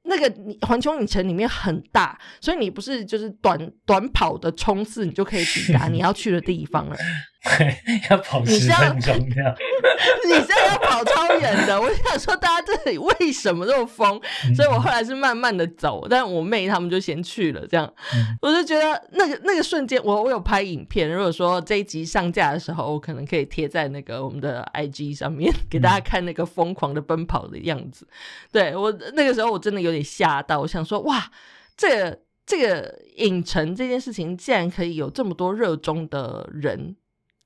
[0.08, 0.34] 那个
[0.65, 6.96] 环球影城里面很大，所以你不是就是短短跑的冲刺，你就可以抵达你要去的地方了。
[7.58, 7.74] 对，
[8.10, 9.56] 要跑十分钟这样。
[10.28, 14.19] 你现在要跑超远的，我想说大家这里为什么这么疯？
[14.55, 17.65] 所以我后来是慢慢的走，但我妹他们就先去了。
[17.67, 17.93] 这样，
[18.41, 21.09] 我就觉得那个那个瞬间，我我有拍影片。
[21.09, 28.07] 如果说这一集上架的时候，我可能可以贴在那个我们的 IG 上面，给大家看那个疯狂的奔跑的样子。
[28.51, 31.31] 对我那个时候我真的有点吓到，我想说哇，
[31.75, 36.95] 这个这个影城这件事情竟然可以有这么多热衷的人。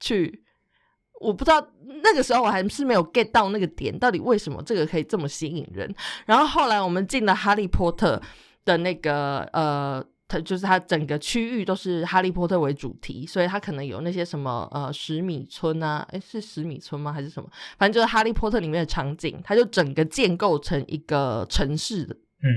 [0.04, 0.42] 去，
[1.22, 1.66] 我不知道
[2.04, 5.94] 那个时候我还是没有 get 到那个点，到底为什么这个可以这么吸引人？
[6.26, 8.20] 然后后来我们进了哈利波特
[8.66, 17.14] 的那个呃，它就是它整个区域都是哈利波特为主题，所以它可能有那些什么呃十米村啊，诶，是十米村吗？
[17.14, 17.48] 还是什么？
[17.78, 22.08] 反正就是哈利波特里面的场景，它就整个建构成一个城市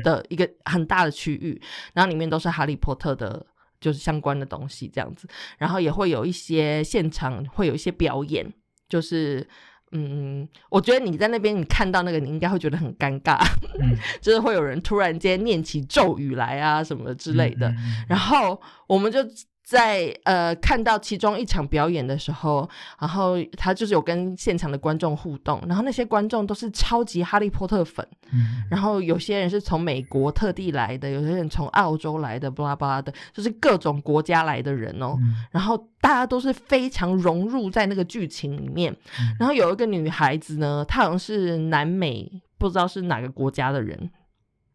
[0.03, 1.61] 的一个很大的区域，
[1.93, 3.45] 然后里面都是哈利波特的。
[3.85, 8.51] 就是相关的东西这样子，然后也会有一些现场会有一些表演，
[8.89, 9.47] 就是
[9.93, 13.39] 嗯，我觉得你在那边你看到那个，你应该会觉得很尴尬，
[14.23, 17.71] 就是会有人突然间念起咒语来啊什么之类的，
[18.09, 19.19] 然后我们就。
[19.65, 22.69] 在呃看到其中一场表演的时候，
[23.01, 35.17] 然后他就是有跟现场的观众互动，然后那些观众都是超级哈利波特粉，嗯，然后有些人是从美国特地来的，有些人从澳洲来的，巴拉巴拉的，就是各种国家来的人哦，
[35.51, 38.95] 然后大家都是非常融入在那个剧情里面，
[39.39, 44.11] 然后有一个女孩子呢，她好像是南美，不知道是哪个国家的人。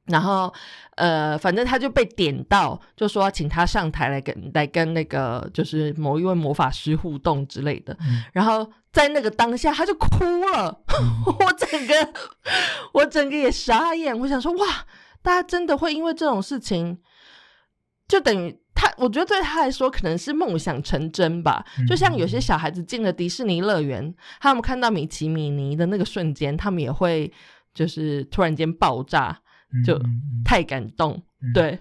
[0.10, 0.52] 然后，
[0.96, 7.96] 呃，反正他就被点到，就说请他上台来跟来跟那个就是某一位魔法师互动之类的。
[8.34, 10.82] 然后在那个当下，他就哭了，
[11.26, 12.14] 我整个
[12.94, 14.18] 我整个也傻眼。
[14.20, 14.66] 我想说，哇，
[15.22, 16.98] 大家真的会因为这种事情，
[18.08, 21.64] 就等于他，我觉得对他来说可能是梦想成真吧。
[21.88, 27.32] 就像有些小孩子进了迪士尼乐园，他们看到米奇米妮的那个瞬间，他们也会
[27.76, 29.40] 就是突然间爆炸。
[29.86, 30.00] 就
[30.44, 31.14] 太感动。
[31.42, 31.80] 嗯对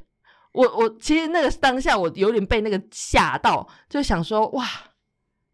[0.52, 4.66] 我，我其实那个当下我有点被那个吓到，就想说哇，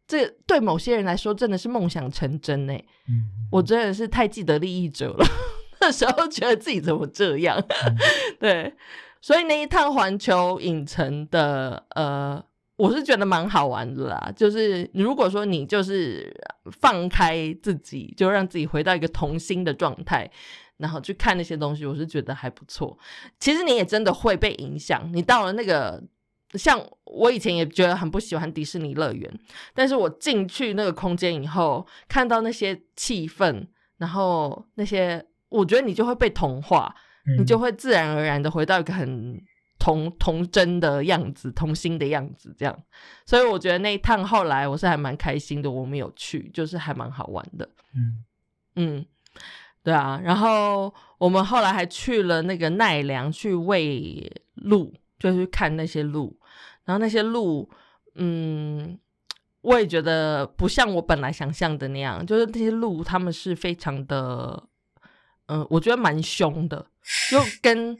[0.06, 2.72] 这对某些人来说真的是梦想成真呢。
[3.08, 5.26] 嗯我真的是太既得利益者了，
[5.80, 7.58] 那时候觉得自己怎么这样？
[7.58, 7.96] 嗯
[8.40, 8.74] 对，
[9.20, 12.42] 所以那一趟环球影城的呃，
[12.76, 14.32] 我是觉得蛮好玩的啦。
[14.34, 16.34] 就是如果说你就是
[16.72, 20.30] 放开自己，就让自己回到一个童心的状态。
[20.84, 22.96] 然后去看那些东西，我是觉得还不错。
[23.40, 25.10] 其实你也真的会被影响。
[25.14, 26.02] 你到了那个，
[26.52, 29.40] 像我以前也觉得很不喜欢迪士尼乐园，
[29.72, 33.66] 但是我进去那个空间以后，看到那些气氛，
[33.96, 36.94] 然后那些，我觉得你就会被同化，
[37.26, 39.42] 嗯你就会自然而然的回到一个很
[39.78, 42.82] 童童真的样子、童心的样子，这样。
[43.24, 47.66] 所以我觉得那一趟后来我是还蛮开心的，我们有去，就是还蛮好玩的。
[47.94, 48.24] 嗯
[48.76, 49.06] 嗯，
[49.84, 56.34] 对啊，然后我们后来还去了那个奈良去喂鹿，就去看那些鹿，
[56.84, 57.68] 然后那些鹿，
[58.14, 58.98] 嗯，
[59.60, 64.62] 我也觉得不像我本来想象的那样，就是那些鹿他们是非常的，
[65.48, 66.86] 嗯、我觉得蛮凶的，
[67.30, 67.94] 就跟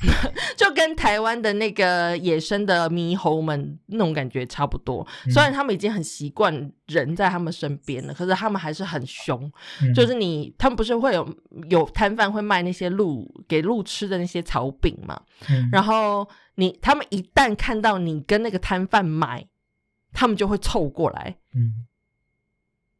[0.56, 5.06] 就跟台湾的那个野生的猕猴们那种感觉差不多。
[5.24, 9.50] 嗯虽然他们已经很习惯人在他们身边了，可是他们还是很凶。
[9.82, 11.26] 嗯就是你，他们不是会有
[11.70, 15.20] 有摊贩会卖那些鹿给鹿吃的那些草饼嘛？
[15.48, 19.46] 嗯然后你他们一旦看到你跟那个摊贩买，
[20.12, 21.86] 他们就会凑过来，嗯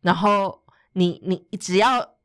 [0.01, 2.16] 然后你你只要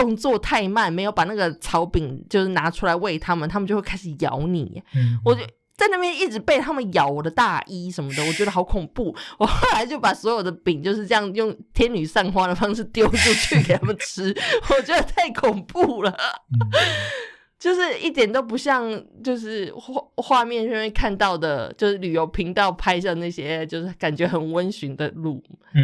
[0.00, 4.82] 动作太慢，没有把那个草饼就是拿出来喂他们，他们就会开始咬你。
[4.94, 5.40] 嗯我就
[5.76, 9.14] 在那边一直被他们咬我的大衣什么的，我觉得好恐怖。
[9.38, 14.36] 我后来就把所有的饼就是这样用天女散花的方式丢出去给他们吃，
[14.70, 16.10] 我觉得太恐怖了。
[16.52, 16.58] 嗯
[17.58, 18.88] 就是一点都不像，
[19.22, 25.42] 就是画画面上面看到的，就是旅游频道拍摄那些，就是感觉很温驯的鹿。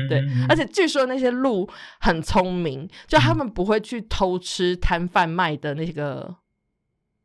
[0.08, 6.32] 对，嗯嗯而且据说那些鹿很聪明，就他们不会去偷吃摊贩卖的那个，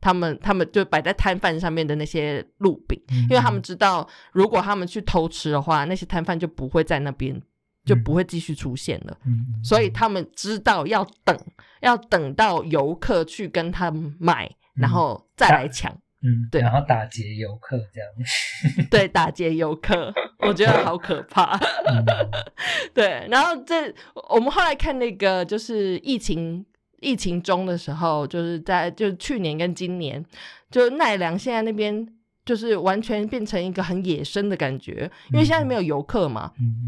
[0.02, 7.40] 他们他们就摆在摊贩上面的那些鹿饼，嗯因为他们知道，如果他们去偷吃的话，那些摊贩就不会在那边，
[7.86, 9.18] 就不会继续出现了。
[9.26, 11.38] 嗯所以他们知道要等，
[11.82, 15.92] 要等到游客去跟他们买，然后再来抢。
[16.22, 16.62] 嗯对。
[16.62, 18.10] 然后打劫游客这样，
[18.92, 20.14] 对，打劫游客，
[20.46, 21.58] 我觉得好可怕。
[21.88, 22.06] 嗯。
[22.94, 23.94] 对，然后这
[24.30, 26.66] 我们后来看那个就是疫情
[27.00, 30.24] 疫情中的时候，就是在就去年跟今年，
[30.70, 32.06] 就奈良现在那边
[32.46, 36.84] 就是完全变成一个很野生的感觉，因为现在没有游客嘛，嗯嗯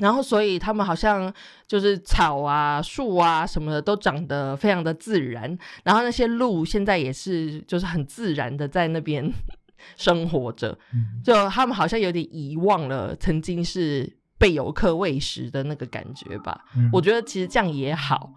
[0.00, 1.32] 然后所以他们好像
[1.68, 9.32] 就是草啊、树啊什么的都长得非常的自然，然后那些鹿现在也是就是很自然的在那边
[9.96, 11.20] 生活着，嗯。
[11.22, 16.64] 就他们好像有点遗忘了曾经是被游客喂食的那个感觉吧。
[16.76, 16.88] 嗯。
[16.92, 18.32] 我觉得其实这样也好，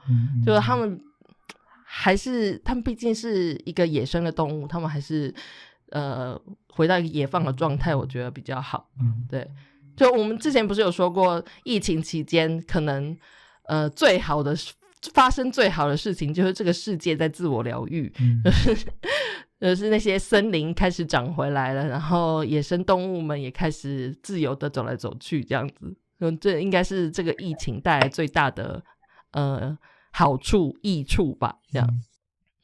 [0.45, 0.99] 就是他们
[1.83, 5.33] 还是他们毕竟是一个野生的动物，他们还是
[5.91, 8.89] 呃回到一个野放的状态，我觉得比较好。
[8.99, 9.25] 嗯。
[9.29, 9.49] 对，
[9.95, 13.17] 就我们之前不是有说过，疫情期间可能
[13.63, 14.73] 呃最好的事
[15.13, 18.41] 发生最好的事情就是这个世界在自我疗愈，嗯。
[19.61, 28.83] 就是那些森林开始长回来了，然后野生动物们也开始自由的走来走去，这样子，嗯，这应该是这个疫情带来最大的
[29.31, 29.77] 呃
[30.11, 31.87] 好处益处吧，这样，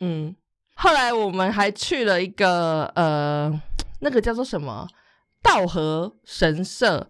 [0.01, 0.35] 嗯，
[0.75, 3.61] 后来我们还去了一个呃，
[4.01, 4.85] 那个叫做什么
[5.41, 7.07] 道和神社，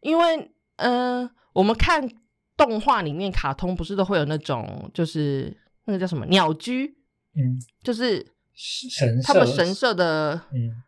[0.00, 2.08] 因为呃，我们看
[2.56, 6.96] 动画里面卡通不是都会有那种就是那个叫什么鸟居，
[7.34, 10.82] 嗯就是神他们神社的嗯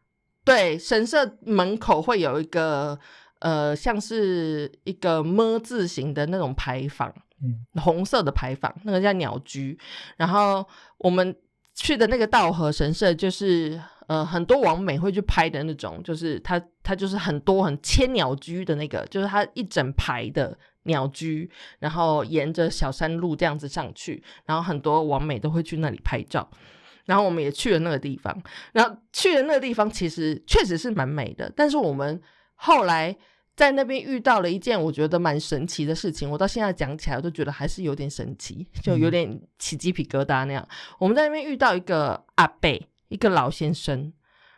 [0.44, 2.98] 对神社门口会有一个
[3.38, 7.09] 呃，像是一个么字形的那种牌坊，
[7.42, 9.78] 嗯红色的牌坊，那个叫鸟居。
[10.16, 10.66] 然后
[10.98, 11.35] 我们
[11.74, 26.48] 去的那个道和神社，就是呃很多网美会去拍的那种，就是它它就是很多很千鸟居的那个，就是它一整排的鸟居，然后沿着小山路这样子上去，然后很多网美都会去那里拍照。
[27.04, 28.40] 然后我们也去了那个地方，
[28.72, 32.22] 然后去了那个地方其实确实是蛮美的，但是我们
[32.54, 33.16] 后来
[33.56, 40.66] 在那边遇到了一件我觉得蛮神奇的事情，我到现在讲起来我都觉得还是有点神奇，就有点起鸡皮疙瘩那样。
[41.00, 42.81] 我们在那边遇到一个阿贝，
[43.13, 44.13] 一个老先生，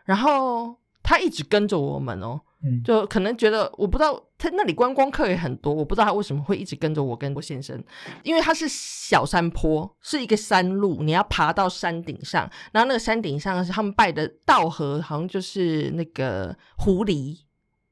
[0.05, 2.83] 然后他一直跟着我们哦，嗯。
[2.83, 7.83] 就可能觉得我不知道他那里观光客也很多，我不知道他为什么会一直跟着我跟我先生，
[8.23, 17.39] 因为他是小山坡，是一个山路，你要爬到山顶上，然后那个山顶上是他们拜的道和，好像就是那个狐狸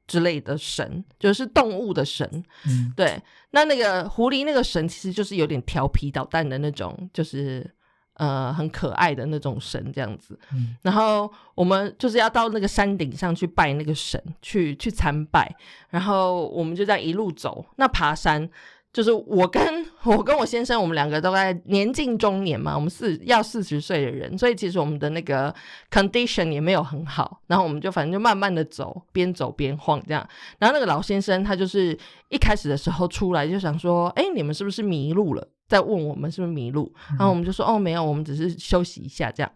[0.06, 2.26] 之类的神，就是动物的神。
[2.66, 2.92] 嗯。
[2.96, 7.70] 对，那那个狐狸那个神其实就是有点调皮捣蛋的那种，就是
[8.14, 10.38] 呃很可爱的那种神这样子。
[10.52, 15.54] 嗯然后我们就是要到那个山顶上去拜那个神，去去参拜，
[15.90, 17.64] 然后我们就这样一路走。
[17.76, 18.48] 那爬山
[18.92, 25.54] 就是我跟我跟我先生，我们两个都在年近中年嘛，我们四要四十岁的人，所以其实我们的那个
[25.90, 27.40] condition 也没有很好。
[27.46, 30.28] 然后我们就反正就慢慢的走，边走边晃这样。
[30.58, 31.98] 然后那个老先生他就是
[32.28, 35.48] 一开始的时候出来就想说，哎，你们是不是迷路了？
[35.72, 39.50] 在问我们是不是迷路，然后我们就说，哦，没有，我们只是休息一下这样。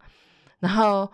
[0.61, 1.07] 然后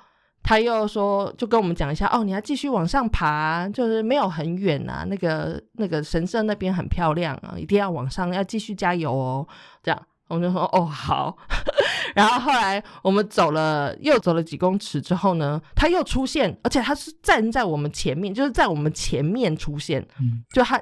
[0.44, 9.44] 他又说，就跟我们讲一下，哦，你要继续往上爬，就是没有很远啊，那个那个神社那边很漂亮啊，一定要往上，要继续加油哦。
[9.82, 11.36] 这样，我们就说，哦，好。
[12.14, 20.80] 然后后来我们走了，又走了几公尺之后呢，他又出现，而且他是站在我们前面，就是在我们前面出现，嗯就他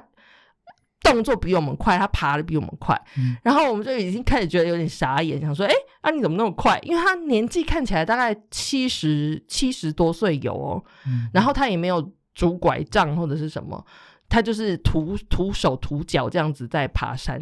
[1.01, 6.79] 动作比我们快，他爬的比我们快，嗯然后我们就已经开始觉得有点傻眼，想说，哎，啊你怎么那么快？
[6.83, 13.85] 因为他年纪看起来大概七十七十多岁有哦，嗯然后他也没有拄拐杖或者是什么，
[14.29, 17.41] 他就是徒徒手徒脚这样子在爬山。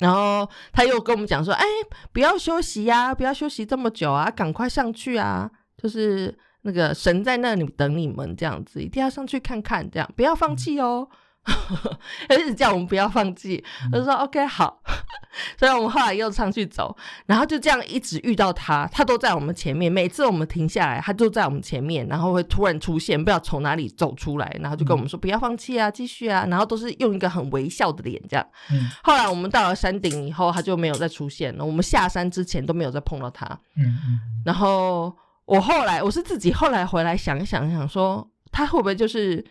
[0.00, 1.64] 然后他又跟我们讲说：“哎，
[2.12, 5.48] 不要休息呀、不要休息这么久啊，赶快上去啊！
[5.76, 11.08] 就是那个神在那里等你们，这样子一定要上去看看，这样不要放弃哦。”
[12.28, 14.80] 他一直叫我们不要放弃，我就说 OK 好，
[15.58, 19.92] 所以我们后来又上去走，然后就这样一直遇到他，他都在我们前面。
[19.92, 28.46] 每次我们停下来，他就在我们前面，然后会突然出现，不知道从哪里走出来，然后就跟我们说不要放弃啊，继续啊，然后都是用一个很微笑的脸这样。
[28.70, 31.64] 嗯后来我们到了山顶以后，他就没有再出现了。
[31.64, 33.46] 我们下山之前都没有再碰到他。
[33.76, 35.14] 嗯嗯然后
[35.44, 39.44] 我后来我是自己后来回来想一想，想说他会不会就是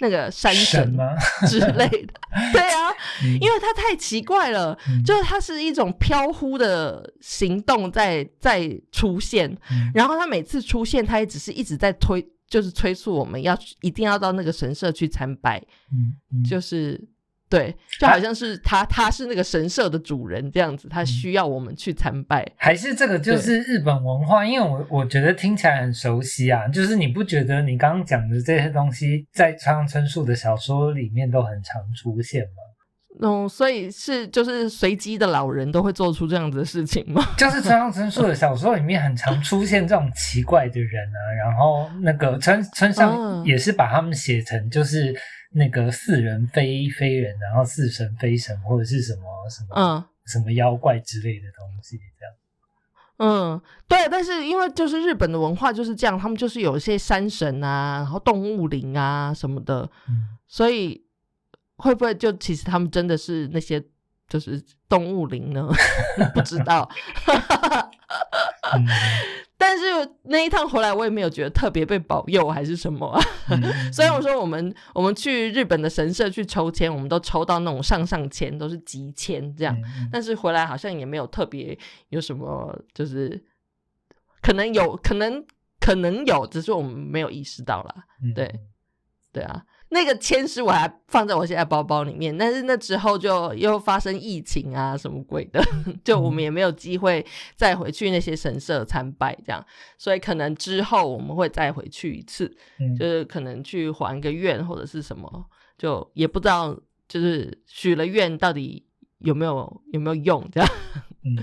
[0.00, 0.96] 那个山神？
[1.48, 2.12] 之类的？
[2.52, 2.90] 对啊，
[3.24, 15.62] 嗯因为他太奇怪了，嗯就是他是一种飘忽的行动在在出现，嗯然后他每次出现，他也只是一直在推，就是催促我们要一定要到那个神社去参拜，
[16.48, 17.00] 就是
[17.48, 22.46] 对，就好像是他他是那个神社的主人这样子，他需要我们去参拜。
[22.56, 26.66] 还是这个就是日本文化，因为我我觉得听起来很熟悉啊。
[26.68, 32.62] 就是你不觉得你刚刚讲的这些东西，在村上春树的小说里面都很常出现吗？
[33.22, 37.24] 嗯，所以是就是随机的老人都会做出这样子的事情吗？
[37.38, 45.14] 就是村上春树的小说里面很常出现这种奇怪的人啊，然后那个村村上嗯也是把他们写成就是
[45.52, 52.34] 那个似人非非人，然后似神非神，或者是什么什么、嗯什么妖怪之类的东西，这样。
[53.18, 61.00] 嗯，对，但是因为就是日本的文化就是这样，他们就是有一些山神啊，然后动物灵啊什么的，嗯所以
[61.76, 63.82] 会不会就其实他们真的是那些
[64.28, 65.70] 就是动物灵呢？
[66.34, 66.90] 不知道。
[68.74, 68.86] 嗯
[69.78, 73.20] 但是那一趟回来，我也没有觉得特别被保佑还是什么啊。
[73.50, 73.62] 嗯
[73.92, 83.44] 虽然我说我们我们去日本的神社去抽签，我们都抽到那种上上签，都是吉签这样，嗯但是回来好像也没有特别有什么，就是
[84.40, 85.44] 可能有可能
[85.78, 87.94] 可能有，只是我们没有意识到啦。
[88.22, 88.60] 嗯对
[89.36, 95.62] 对啊，那个签诗我还放在我现在包包里面，但是那之后就又发生疫情啊，什么鬼的，
[96.02, 97.22] 就我们也没有机会
[97.54, 99.62] 再回去那些神社参拜，这样，
[99.98, 105.44] 所以可能之后我们会再回去一次，嗯就是可能去还个愿或者是什么，
[105.76, 106.74] 就也不知道，
[107.06, 108.86] 就是许了愿到底
[109.18, 110.68] 有没有有没有用这样。
[111.22, 111.36] 嗯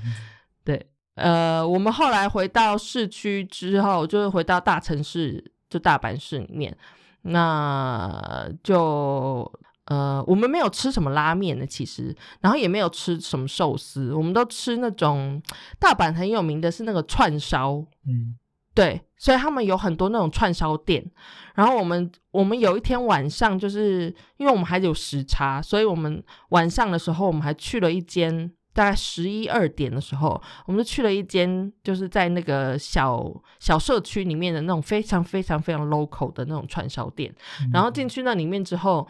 [0.66, 6.76] 对，呃，我们后来回到市区之后，就是回到大城市，就大阪市里面，
[7.24, 9.52] 那就
[9.86, 15.42] 呃，我们没有吃什么拉面的，其实，然后也没有吃什么寿司，我们都吃那种
[15.80, 18.38] 大阪很有名的是那个串烧，嗯。
[18.76, 21.06] 对，所以他们有很多那种串烧店。
[21.54, 24.06] 然后我们我们有一天晚上，就是
[24.38, 37.34] 因为我们还有时差，所以我们晚上的时候，我们还去了一间，大概十一二点的时候，我们就去了一间，就是在那个小小社区里面的那种非常非常非常 local 的那种串烧店。
[37.62, 39.08] 嗯然后进去那里面之后，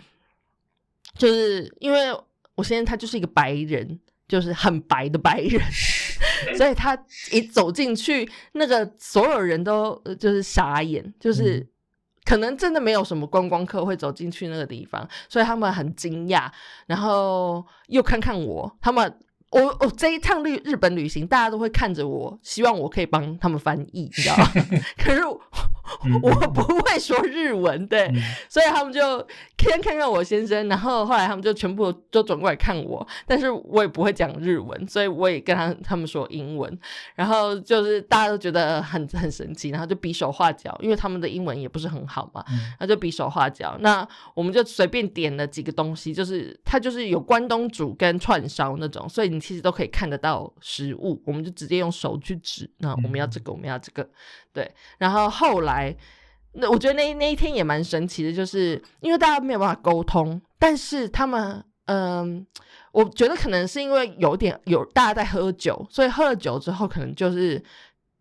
[1.18, 2.14] 就是因为
[2.56, 3.98] 我现在他就是一个白人，
[4.28, 5.62] 就是很白的白人，
[6.58, 6.98] 所以他
[7.32, 11.68] 一走进去，那个所有人都呃就是傻眼，就是嗯
[12.26, 16.52] 可能真的没有什么观光客会走进去那个地方，所以他们很惊讶，
[16.86, 19.18] 然后又看看我，他们。
[19.54, 24.52] 我我这一趟旅日本旅行，大家都会看着我，希望我可以帮他们翻译，你知道吗？
[24.98, 28.12] 可是我不会说日文，对，
[28.50, 29.20] 所以他们就
[29.60, 36.80] 先看看我先生，然后后来他们就全部都转过来看我，但是我也不会讲日文，所以我也跟他他们说英文，
[37.14, 43.78] 然后就是大家都觉得很很神奇，然后就比手画脚，因为他们的英文也不是很好嘛，然后就比手画脚。
[43.82, 49.43] 那我们就随便点了几个东西，就是他就是有关东煮跟串烧那种，所以你。
[49.44, 52.70] 其实都可以看得到食物，我们就直接用手去指。
[52.78, 54.10] 那我们要这个，我们要这个，
[54.54, 54.74] 对。
[54.98, 55.94] 然后后来，
[56.54, 62.48] 那我觉得那那一天也蛮神奇的，就是因为大家没有办法沟通，但是他们，嗯，
[62.94, 67.62] 我觉得可能是因为有点有大家在喝酒，所以喝了酒之后，可能就是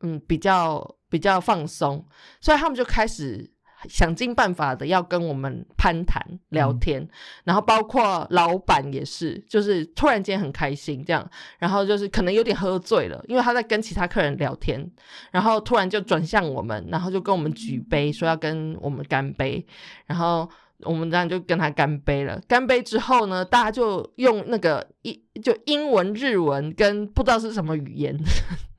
[0.01, 2.05] 嗯比较比较放松，
[2.41, 3.52] 所以他们就开始。
[3.89, 7.07] 想尽办法的要跟我们攀谈聊天，
[7.45, 11.29] 然后包括老板也是，就是突然间很开心这样，
[11.59, 14.91] 然后就是可能有点喝醉了，因为他在跟其他客人聊天，
[15.31, 19.67] 然后突然就转向我们，然后就跟我们举杯，说要跟我们干杯，
[20.07, 20.49] 然后
[20.85, 22.41] 我们这样就跟他干杯了。
[22.47, 28.19] 干杯之后呢，大家就用那个一就英文、日文跟不知道是什么语言。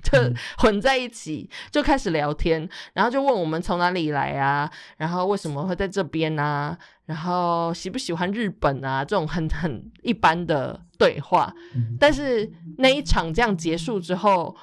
[0.03, 0.19] 就
[0.57, 11.51] 混在一起，就开始聊天，然后就问我们从哪里来啊，然后为什么会在这边啊，然后喜不喜欢日本啊，这种很很一般的对话。
[11.97, 14.53] 但是那一场这样结束之后，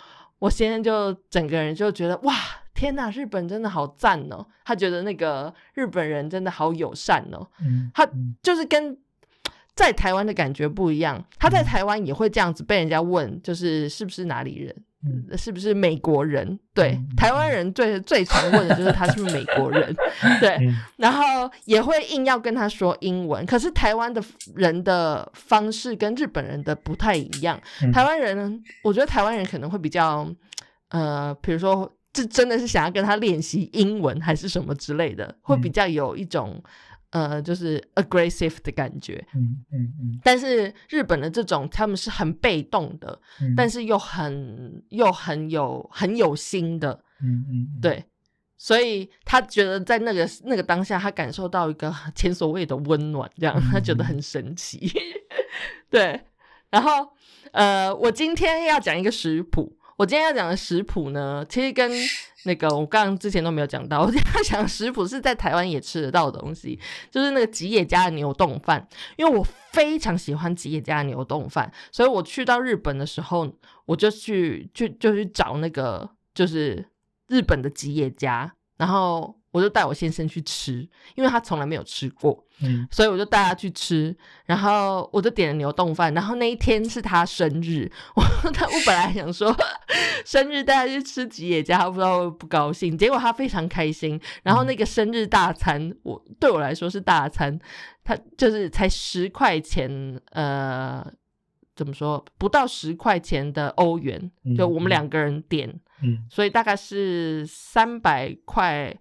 [0.40, 2.34] 我先生就整个人就觉得哇，
[2.80, 4.46] 天呐，日本真的好赞哦！
[4.64, 7.46] 他觉得那个日本人真的好友善哦。
[7.92, 8.08] 他
[8.42, 8.96] 就是跟
[9.74, 14.74] 在台湾的感觉不一样，他在台湾也会这样子被人家问，就是是不是哪里人。
[15.34, 16.58] 是不是美国人？
[16.74, 19.96] 对， 台湾人最最常问的就是他是不是美国人？
[20.40, 20.58] 对，
[20.96, 23.44] 然后也会硬要跟他说英文。
[23.46, 24.22] 可是台湾的
[24.54, 27.58] 人的方式跟日本人的不太一样。
[27.94, 30.28] 台湾人，我觉得台湾人可能会比较，
[30.90, 36.62] 呃，比如说，这真的是想要跟他练习英文还是什么之类的，会比较有一种。
[37.12, 40.20] 呃，就是 aggressive 的感觉，嗯嗯嗯。
[40.22, 43.20] 但是日本的这种，他们是很被动的，
[43.56, 47.80] 但是又很又很有很有心的，嗯嗯。
[47.82, 48.04] 对，
[48.56, 54.92] 所以他觉得在那个那个当下，他感受到一个前所未有的温暖，这样他觉得很神奇。
[55.90, 56.20] 对，
[56.70, 57.10] 然后
[57.50, 59.76] 呃，我今天要讲一个食谱。
[60.00, 61.92] 我今天要讲的食谱呢，其实跟
[62.44, 64.00] 那个我刚刚之前都没有讲到。
[64.00, 66.80] 我今天要讲的食谱是在台湾也吃得到的东西，
[67.10, 68.88] 就是那个吉野家的牛冻饭。
[69.18, 73.46] 因为我非常喜欢吉野家的牛冻饭，所以我去到日本的时候，
[73.84, 76.82] 我就去去就去找那个就是
[77.28, 79.39] 日本的吉野家，然后。
[79.52, 88.22] 我就带我先生去吃，因为他从来没有吃过，嗯，所以我就带他去吃，然后我就点了牛冻饭，然后那一天是他生日，我
[88.54, 89.52] 他我本来想说
[90.24, 97.58] 生日带他去吃吉野家，他不知道会不高兴，结果他非常开心，然后那个生日大餐，我对我来说是大餐，
[98.04, 101.04] 他就是才十块钱，呃，
[101.74, 105.68] 怎么说不到十块钱的欧元，就我们两个人点，
[106.04, 108.96] 嗯，所以大概是三百块。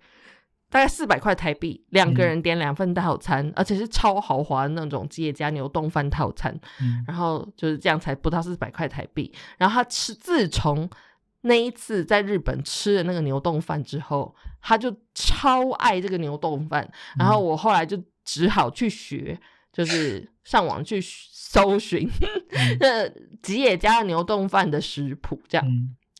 [0.69, 6.57] 大概四百块台币，两个人点两份套餐，而且是超豪华的那种吉野家牛冻饭套餐。
[7.07, 9.33] 然后就是这样，才不到四百块台币。
[9.57, 10.87] 然后他吃，自从
[11.41, 16.87] 那一次在日本吃了那个牛冻饭之后，他就超爱这个牛冻饭。
[17.17, 19.39] 然后我后来就只好去学，
[19.73, 22.07] 就是上网去搜寻
[22.79, 23.09] 那
[23.41, 25.67] 吉野家牛冻饭的食谱，这样。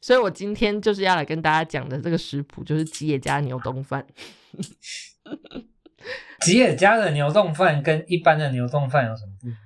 [0.02, 4.06] 所以我今天就是要来跟大家讲的这个食谱，就是吉野家牛冻饭。
[6.41, 9.60] 吉野家的牛冻饭跟一般的牛冻饭有什么不一样？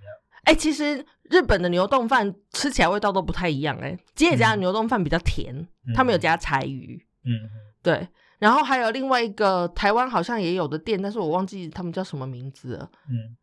[0.45, 3.77] 哎，其实日本的牛冻饭吃起来味道都不太一样。
[3.77, 6.99] 哎，吉野家的牛冻饭比较甜，他们有加柴鱼。
[7.23, 7.31] 嗯，
[7.83, 8.07] 对。
[8.39, 12.89] 然后还有另外一个台湾好像也有的店，但是我忘记他们叫什么名字了。
[13.07, 13.37] 嗯，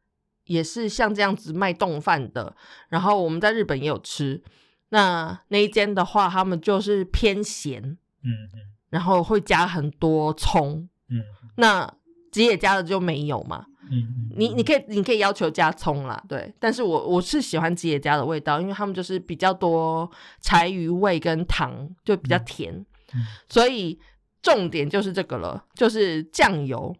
[0.45, 2.55] 也是像这样子卖冻饭的。
[2.89, 4.43] 然后我们在日本也有吃。
[4.91, 7.83] 那那一间的话，他们就是偏咸。
[8.23, 8.61] 嗯嗯。
[8.91, 10.89] 然后会加很多葱。
[11.09, 11.23] 嗯，
[11.55, 11.89] 那
[12.33, 13.65] 吉野家的就没有嘛。
[13.89, 16.53] 嗯，你你可以你可以要求加葱啦，对。
[16.59, 20.11] 但是我我是喜欢吉野家的味道，因为他们就是比较多
[20.41, 22.75] 柴鱼味跟糖，就比较甜。
[23.15, 23.97] 嗯，所以
[24.43, 26.93] 重点就是这个了，就是酱油、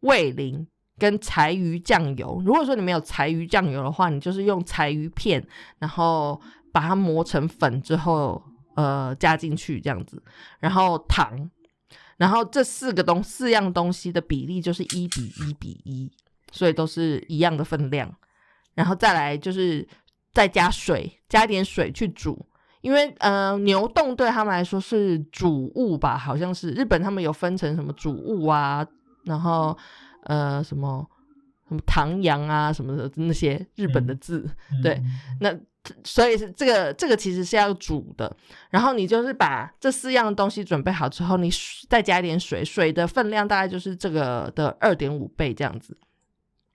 [0.00, 0.66] 味淋
[0.98, 2.42] 跟柴鱼酱油。
[2.44, 5.44] 如果说你没有柴鱼酱油的话，你就是用柴鱼片，
[5.78, 6.40] 然后
[6.72, 8.42] 把它磨成粉之后，
[8.74, 10.22] 呃，加进去这样子，
[10.60, 11.50] 然后糖。
[12.16, 16.10] 然后这四个东四样东西的比例就是一比一比一，
[16.50, 18.12] 所以都是一样的分量。
[18.74, 19.86] 然后再来就是
[20.32, 22.44] 再加水，加点水去煮，
[22.80, 28.84] 因为呃牛冻对他们来说是主物吧，好像是日本他们有分成什么主物啊，
[29.24, 29.78] 然后
[30.24, 31.08] 呃什么
[31.68, 34.44] 什么唐羊啊什么的那些日本的字，
[34.82, 35.56] 对，嗯那
[36.04, 38.34] 所以是这个这个其实是要煮的，
[38.70, 41.50] 然后你就是把这四样东西准备好之后，你
[41.88, 45.96] 再加一点水，水的分量大概就是这个的二点五倍这样子。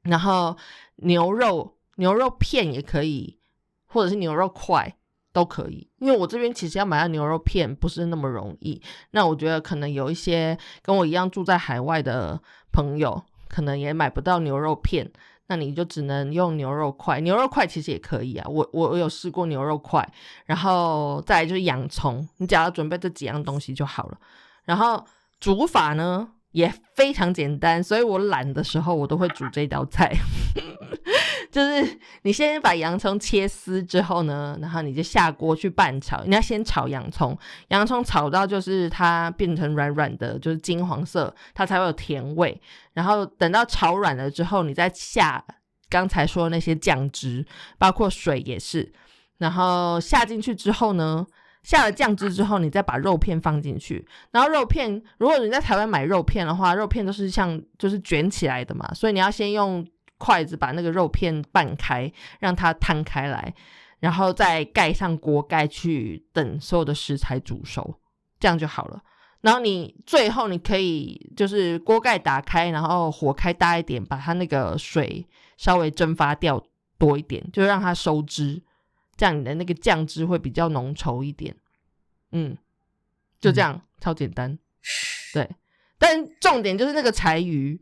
[0.04, 0.56] 然后
[0.98, 3.40] 牛肉牛肉片也可以，
[3.86, 4.96] 或者是牛肉块
[5.32, 8.82] 都可以，因为我这边其实要买到牛肉片不是那么容易。
[9.12, 12.42] 那我觉得可能有一些跟我一样住在海外的
[12.72, 15.12] 朋友，可能也买不到牛肉片。
[15.54, 18.48] 那你就只能用牛肉块，牛肉块其实也可以啊。
[18.50, 20.04] 我我我有试过牛肉块，
[20.48, 24.18] 然后再来就是洋葱，你只要准备这几样东西就好了。
[24.66, 25.06] 然后
[25.40, 30.12] 煮法呢也非常简单，所以我懒的时候我都会煮这道菜。
[31.54, 36.24] 就是你先把洋葱切丝之后呢，然后你就下锅去拌炒。
[36.26, 37.38] 你要先炒洋葱，
[37.68, 42.60] 洋葱炒到就是它变成软软的，就是金黄色，它才会有甜味。
[42.94, 45.46] 然后等到炒软了之后，你再下
[45.90, 47.46] 刚才说的那些酱汁，
[47.78, 48.92] 包括水也是。
[49.38, 51.24] 然后下进去之后呢，
[51.62, 54.04] 下了酱汁之后，你再把肉片放进去。
[54.32, 59.86] 然后肉片，如果你在台湾买肉片的话，肉片都是像就是卷起来的嘛，所以你要先用
[60.24, 62.10] 筷子把那个肉片拌开，
[62.40, 63.54] 让它摊开来，
[64.00, 68.00] 然后再盖上锅盖去等所有的食材煮熟，
[68.40, 69.04] 这样就好了。
[69.42, 76.64] 然后你最后你可以就是锅盖打开，然后火开大一点，把它那个水稍微蒸发掉
[76.98, 78.64] 多一点，就让它收汁，
[79.18, 81.54] 这样你的那个酱汁会比较浓稠一点。
[82.32, 82.58] 嗯，
[83.42, 84.58] 就这样，超简单。
[85.34, 85.50] 对，
[85.98, 87.82] 但重点就是那个柴鱼，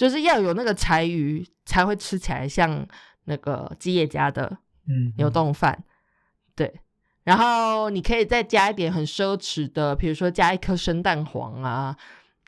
[0.00, 2.88] 就是要有那个柴鱼才会吃起来像
[3.24, 4.56] 那个基野家的
[4.88, 5.84] 嗯牛冻饭，
[6.56, 6.80] 对。
[7.22, 11.94] 然后你可以再加一点很奢侈的，比如说加一颗生蛋黄啊，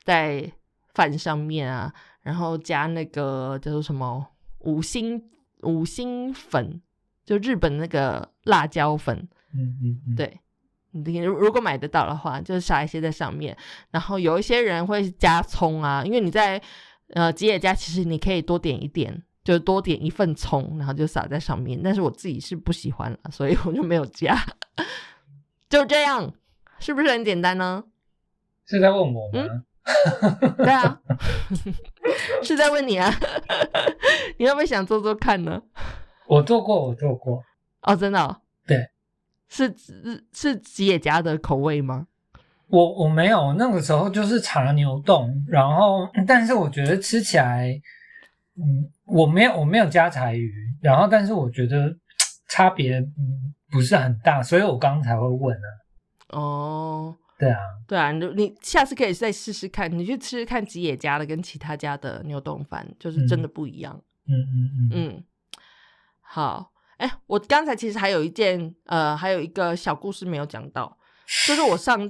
[0.03, 0.51] 在
[0.95, 1.93] 饭上面啊，
[2.23, 4.25] 然后加那个叫做什么
[4.61, 5.23] 五星
[5.61, 6.81] 五星粉，
[7.23, 9.15] 就日本那个辣椒粉，
[9.53, 10.39] 嗯嗯嗯，对。
[10.89, 13.55] 你如如果买得到的话，就是撒一些在上面，
[13.91, 16.59] 然后有一些人会加葱啊，因为你在
[17.13, 21.79] 呃吉野家，其实你可以多点一点，就多点一份葱，然后就撒在上面。
[21.83, 24.37] 但是我自己是不喜欢了，所以我就没有加。
[25.69, 26.33] 就这样，
[26.79, 27.83] 是不是很简单呢？
[28.65, 29.63] 是在问我吗？
[30.57, 31.01] 对啊，
[32.41, 33.13] 是在问你啊，
[34.39, 35.61] 你会不会想做做看呢？
[36.27, 37.43] 我做过，我做过。
[37.81, 38.41] 哦，真的、哦？
[38.65, 38.87] 对，
[39.49, 42.07] 是是是吉野家的口味吗？
[42.67, 47.69] 我我没有，那个时候就是茶牛冻，然后但是我觉得吃起来，
[48.55, 50.51] 嗯，我没有我没有加柴鱼，
[50.81, 51.95] 然后但是我觉得
[52.49, 55.67] 差别嗯不是很大，所以我刚才会问啊。
[56.29, 64.01] 哦，对啊，对啊，你你下次可以再试试看，你去吃吃看吉野家的跟其他家的牛冻饭，就是真的不一样。
[64.25, 65.23] 嗯嗯嗯嗯，
[66.21, 70.97] 好，哎，我刚才其实还有一件呃，还有一个小故事没有讲到，
[71.47, 72.09] 就是我上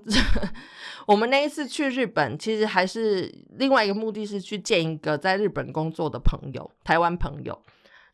[1.06, 7.62] 我们那一次去日本，其实还是另外一个目的是去见一个在日本工作的朋友，台湾朋友。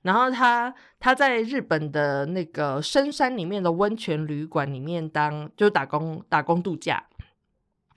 [0.02, 7.04] 然后他他在日本的那个深山里面的温泉旅馆里面当就打工打工度假，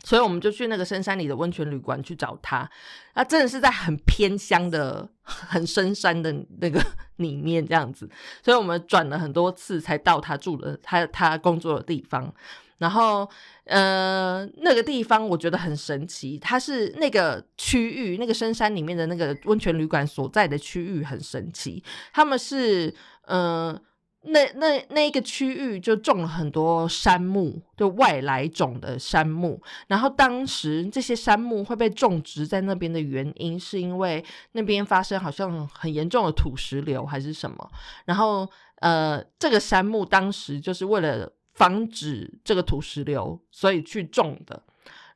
[0.03, 2.69] 所以我们就去那个深山里的温泉旅馆去找他。
[3.15, 6.85] 他真的是在很偏乡的、很深山的那个
[7.17, 8.11] 里面这样子，
[8.43, 12.35] 所以我们转了很多次才到他住的他他工作的地方。
[12.83, 13.30] 然后，
[13.62, 21.80] 呃，那个地方我觉得很神奇，它是那个区域，那个深山里面的那个温泉旅馆所在的区域很神奇。
[22.12, 22.93] 他们是，
[23.26, 23.80] 呃，
[24.22, 29.62] 那那那一个区域就种了很多杉木，就外来种的杉木。
[29.87, 37.70] 然后当时这些杉木会被种植在那边的原因，是因为那边发生好像很严重的土石流还是什么。
[38.07, 44.63] 然后，呃，这个杉木当时就是为了防止这个土石流，所以去种的。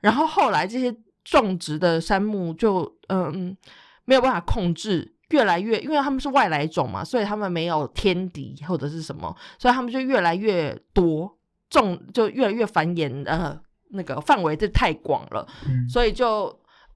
[0.01, 3.57] 然后后来这些种植的杉木就嗯
[4.05, 11.37] 没有办法控制，越来越因为他们是外来种嘛，所以他们没有天敌或者是什么，所以他们就越来越多
[11.69, 13.59] 种，就越来越繁衍，呃，
[13.89, 16.47] 那个范围就太广了，嗯所以就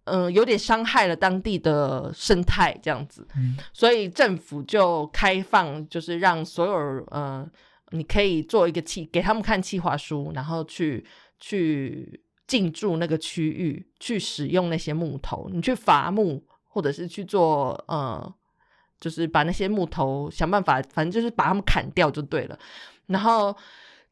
[0.05, 3.27] 嗯、呃有点伤害了当地的生态这样子。
[3.37, 7.49] 嗯所以政府就开放，就是让所有呃，
[7.91, 11.05] 你可以做一个企，给他们看企划书，然后去
[11.39, 18.35] 去进驻那个区域，去使用那些木头，你去伐木，或者是去做呃，
[18.99, 22.59] 就是把那些木头想办法，反正就是把它们砍掉就对了。
[23.07, 23.57] 然后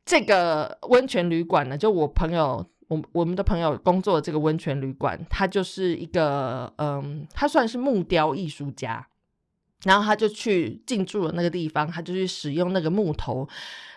[0.04, 2.64] 这个温泉旅馆呢，就我朋友。
[2.88, 9.06] 我我们的朋友工作的这个温泉旅馆，他就是一个嗯，他算是木雕艺术家，
[9.84, 13.48] 然后他就去进驻了那个地方，他就去使用那个木头，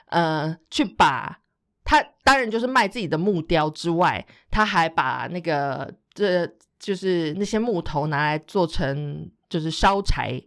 [0.08, 1.40] 呃，去把
[1.84, 6.48] 他当然就是卖自己的木雕之外，他还把那个这
[6.80, 10.42] 就是那些木头拿来做成就是烧柴，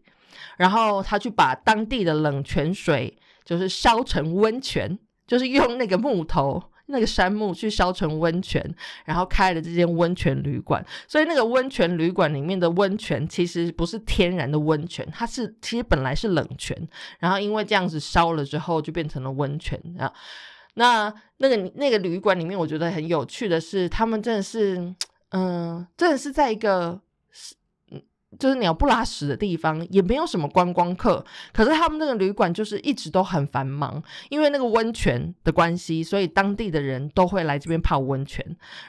[0.57, 6.63] 然后他去把当地的冷泉水就是烧成温泉，就是用那个木头。
[6.87, 8.63] 那个山木去烧成温泉，
[9.05, 10.85] 然后开了这间温泉旅馆。
[11.09, 16.77] 所以那个温泉旅馆里面的温泉其实不是天然的温泉，它是其实本来是冷泉，
[17.19, 20.13] 然后因为这样子烧了之后就变成了温泉啊。
[20.75, 24.95] 那那个那个旅馆里面，我觉得很有趣的是，他们真的是，
[25.31, 27.01] 嗯，真的是在一个。
[28.39, 31.25] 就是鸟不拉屎的地方，也没有什么观光客。
[31.53, 38.45] 可是他们那个旅馆就是一直都很繁忙，因为那个温泉的关系，所以当地的人都会来这边泡温泉。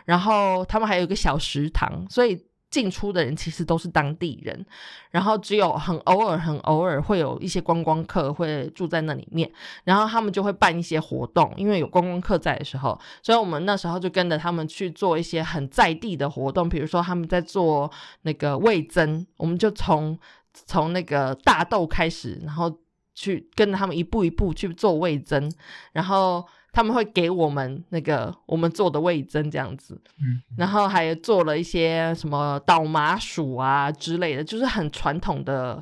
[0.05, 2.45] 然后他们还有一个小食堂，所以。
[2.75, 4.65] 进出的人其实都是当地人，
[5.09, 9.49] 然后只有很偶尔、很偶尔会有一些观光客会住在那里面，
[9.85, 17.89] 然后他们就会办一些活动，因为有观光客在的时候，所以我们那时候就跟着他们去做一些很在地的活动，比如说他们在做
[18.23, 20.19] 那个味增，我们就从
[20.51, 22.69] 从那个大豆开始，然后
[23.13, 25.49] 去跟着他们一步一步去做味增，
[25.93, 26.45] 然后。
[26.75, 35.81] 他们会给我们那个我们做的味增这样子，嗯，然后还做了一些什么倒麻薯啊之类的，就是很传统的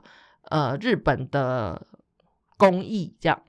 [0.51, 1.81] 呃日本的
[2.57, 3.41] 工艺这样。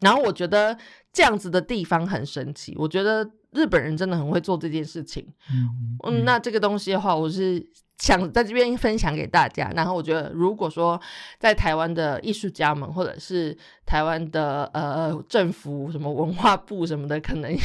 [0.00, 0.78] 然后我觉得
[1.12, 5.26] 这样子的地方很神奇，我觉得日本人真的很会做这件事情。
[5.50, 7.66] 嗯嗯，那这个东西的话，我是。
[7.98, 11.00] 想在这边分享给大家，然后我觉得，如果说
[11.38, 17.56] 在台湾的艺术家们，或者是台湾的呃政府什么文化部什么的，可能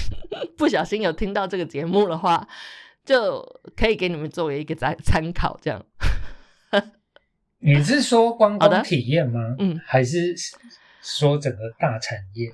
[0.56, 2.48] 不小心有听到这个节目的话，
[3.04, 3.44] 就
[3.76, 5.58] 可以给你们作为一个参参考。
[5.60, 5.84] 这样，
[7.58, 9.56] 你是说观光体验吗？
[9.58, 10.36] 嗯，还是
[11.02, 12.54] 说整个大产业？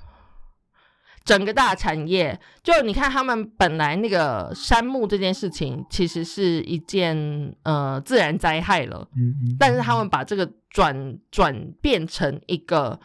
[1.24, 13.00] 整个大产业，就你看，他们本来那个山木这件事情，其实是一件呃自然灾害了，嗯嗯，但是他们把这个转转变成一个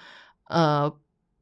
[0.49, 0.93] 呃，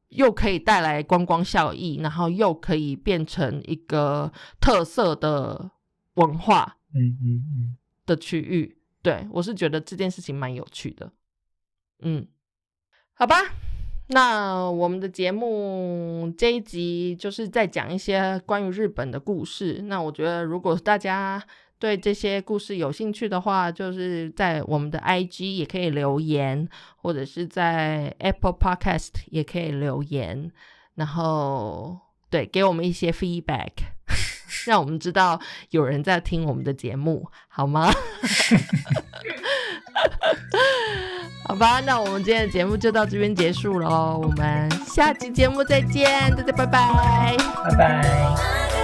[0.09, 5.71] 又可以带来观光效益，然后又可以变成一个特色的
[6.13, 7.25] 文化，嗯嗯
[7.55, 11.11] 嗯的区域，对我是觉得这件事情蛮有趣的，
[12.01, 12.27] 嗯，
[13.13, 13.35] 好吧。
[14.09, 19.81] 那我们的节目这一集就是在讲一些关于日本的故事。
[19.83, 21.43] 那我觉得，如果大家
[21.77, 30.49] 对这些故事有兴趣的话，就是在我们的 IG 也可以留言，或者是在 Apple Podcast 也可以留言，
[30.95, 31.99] 然后
[32.29, 33.71] 对给我们一些 feedback，
[34.65, 35.39] 让我们知道
[35.69, 37.91] 有人在听我们的节目，好吗？
[41.47, 48.76] 好吧，那我们今天的节目就到这边结束喽，我们下期节目再见，大家拜拜，拜拜。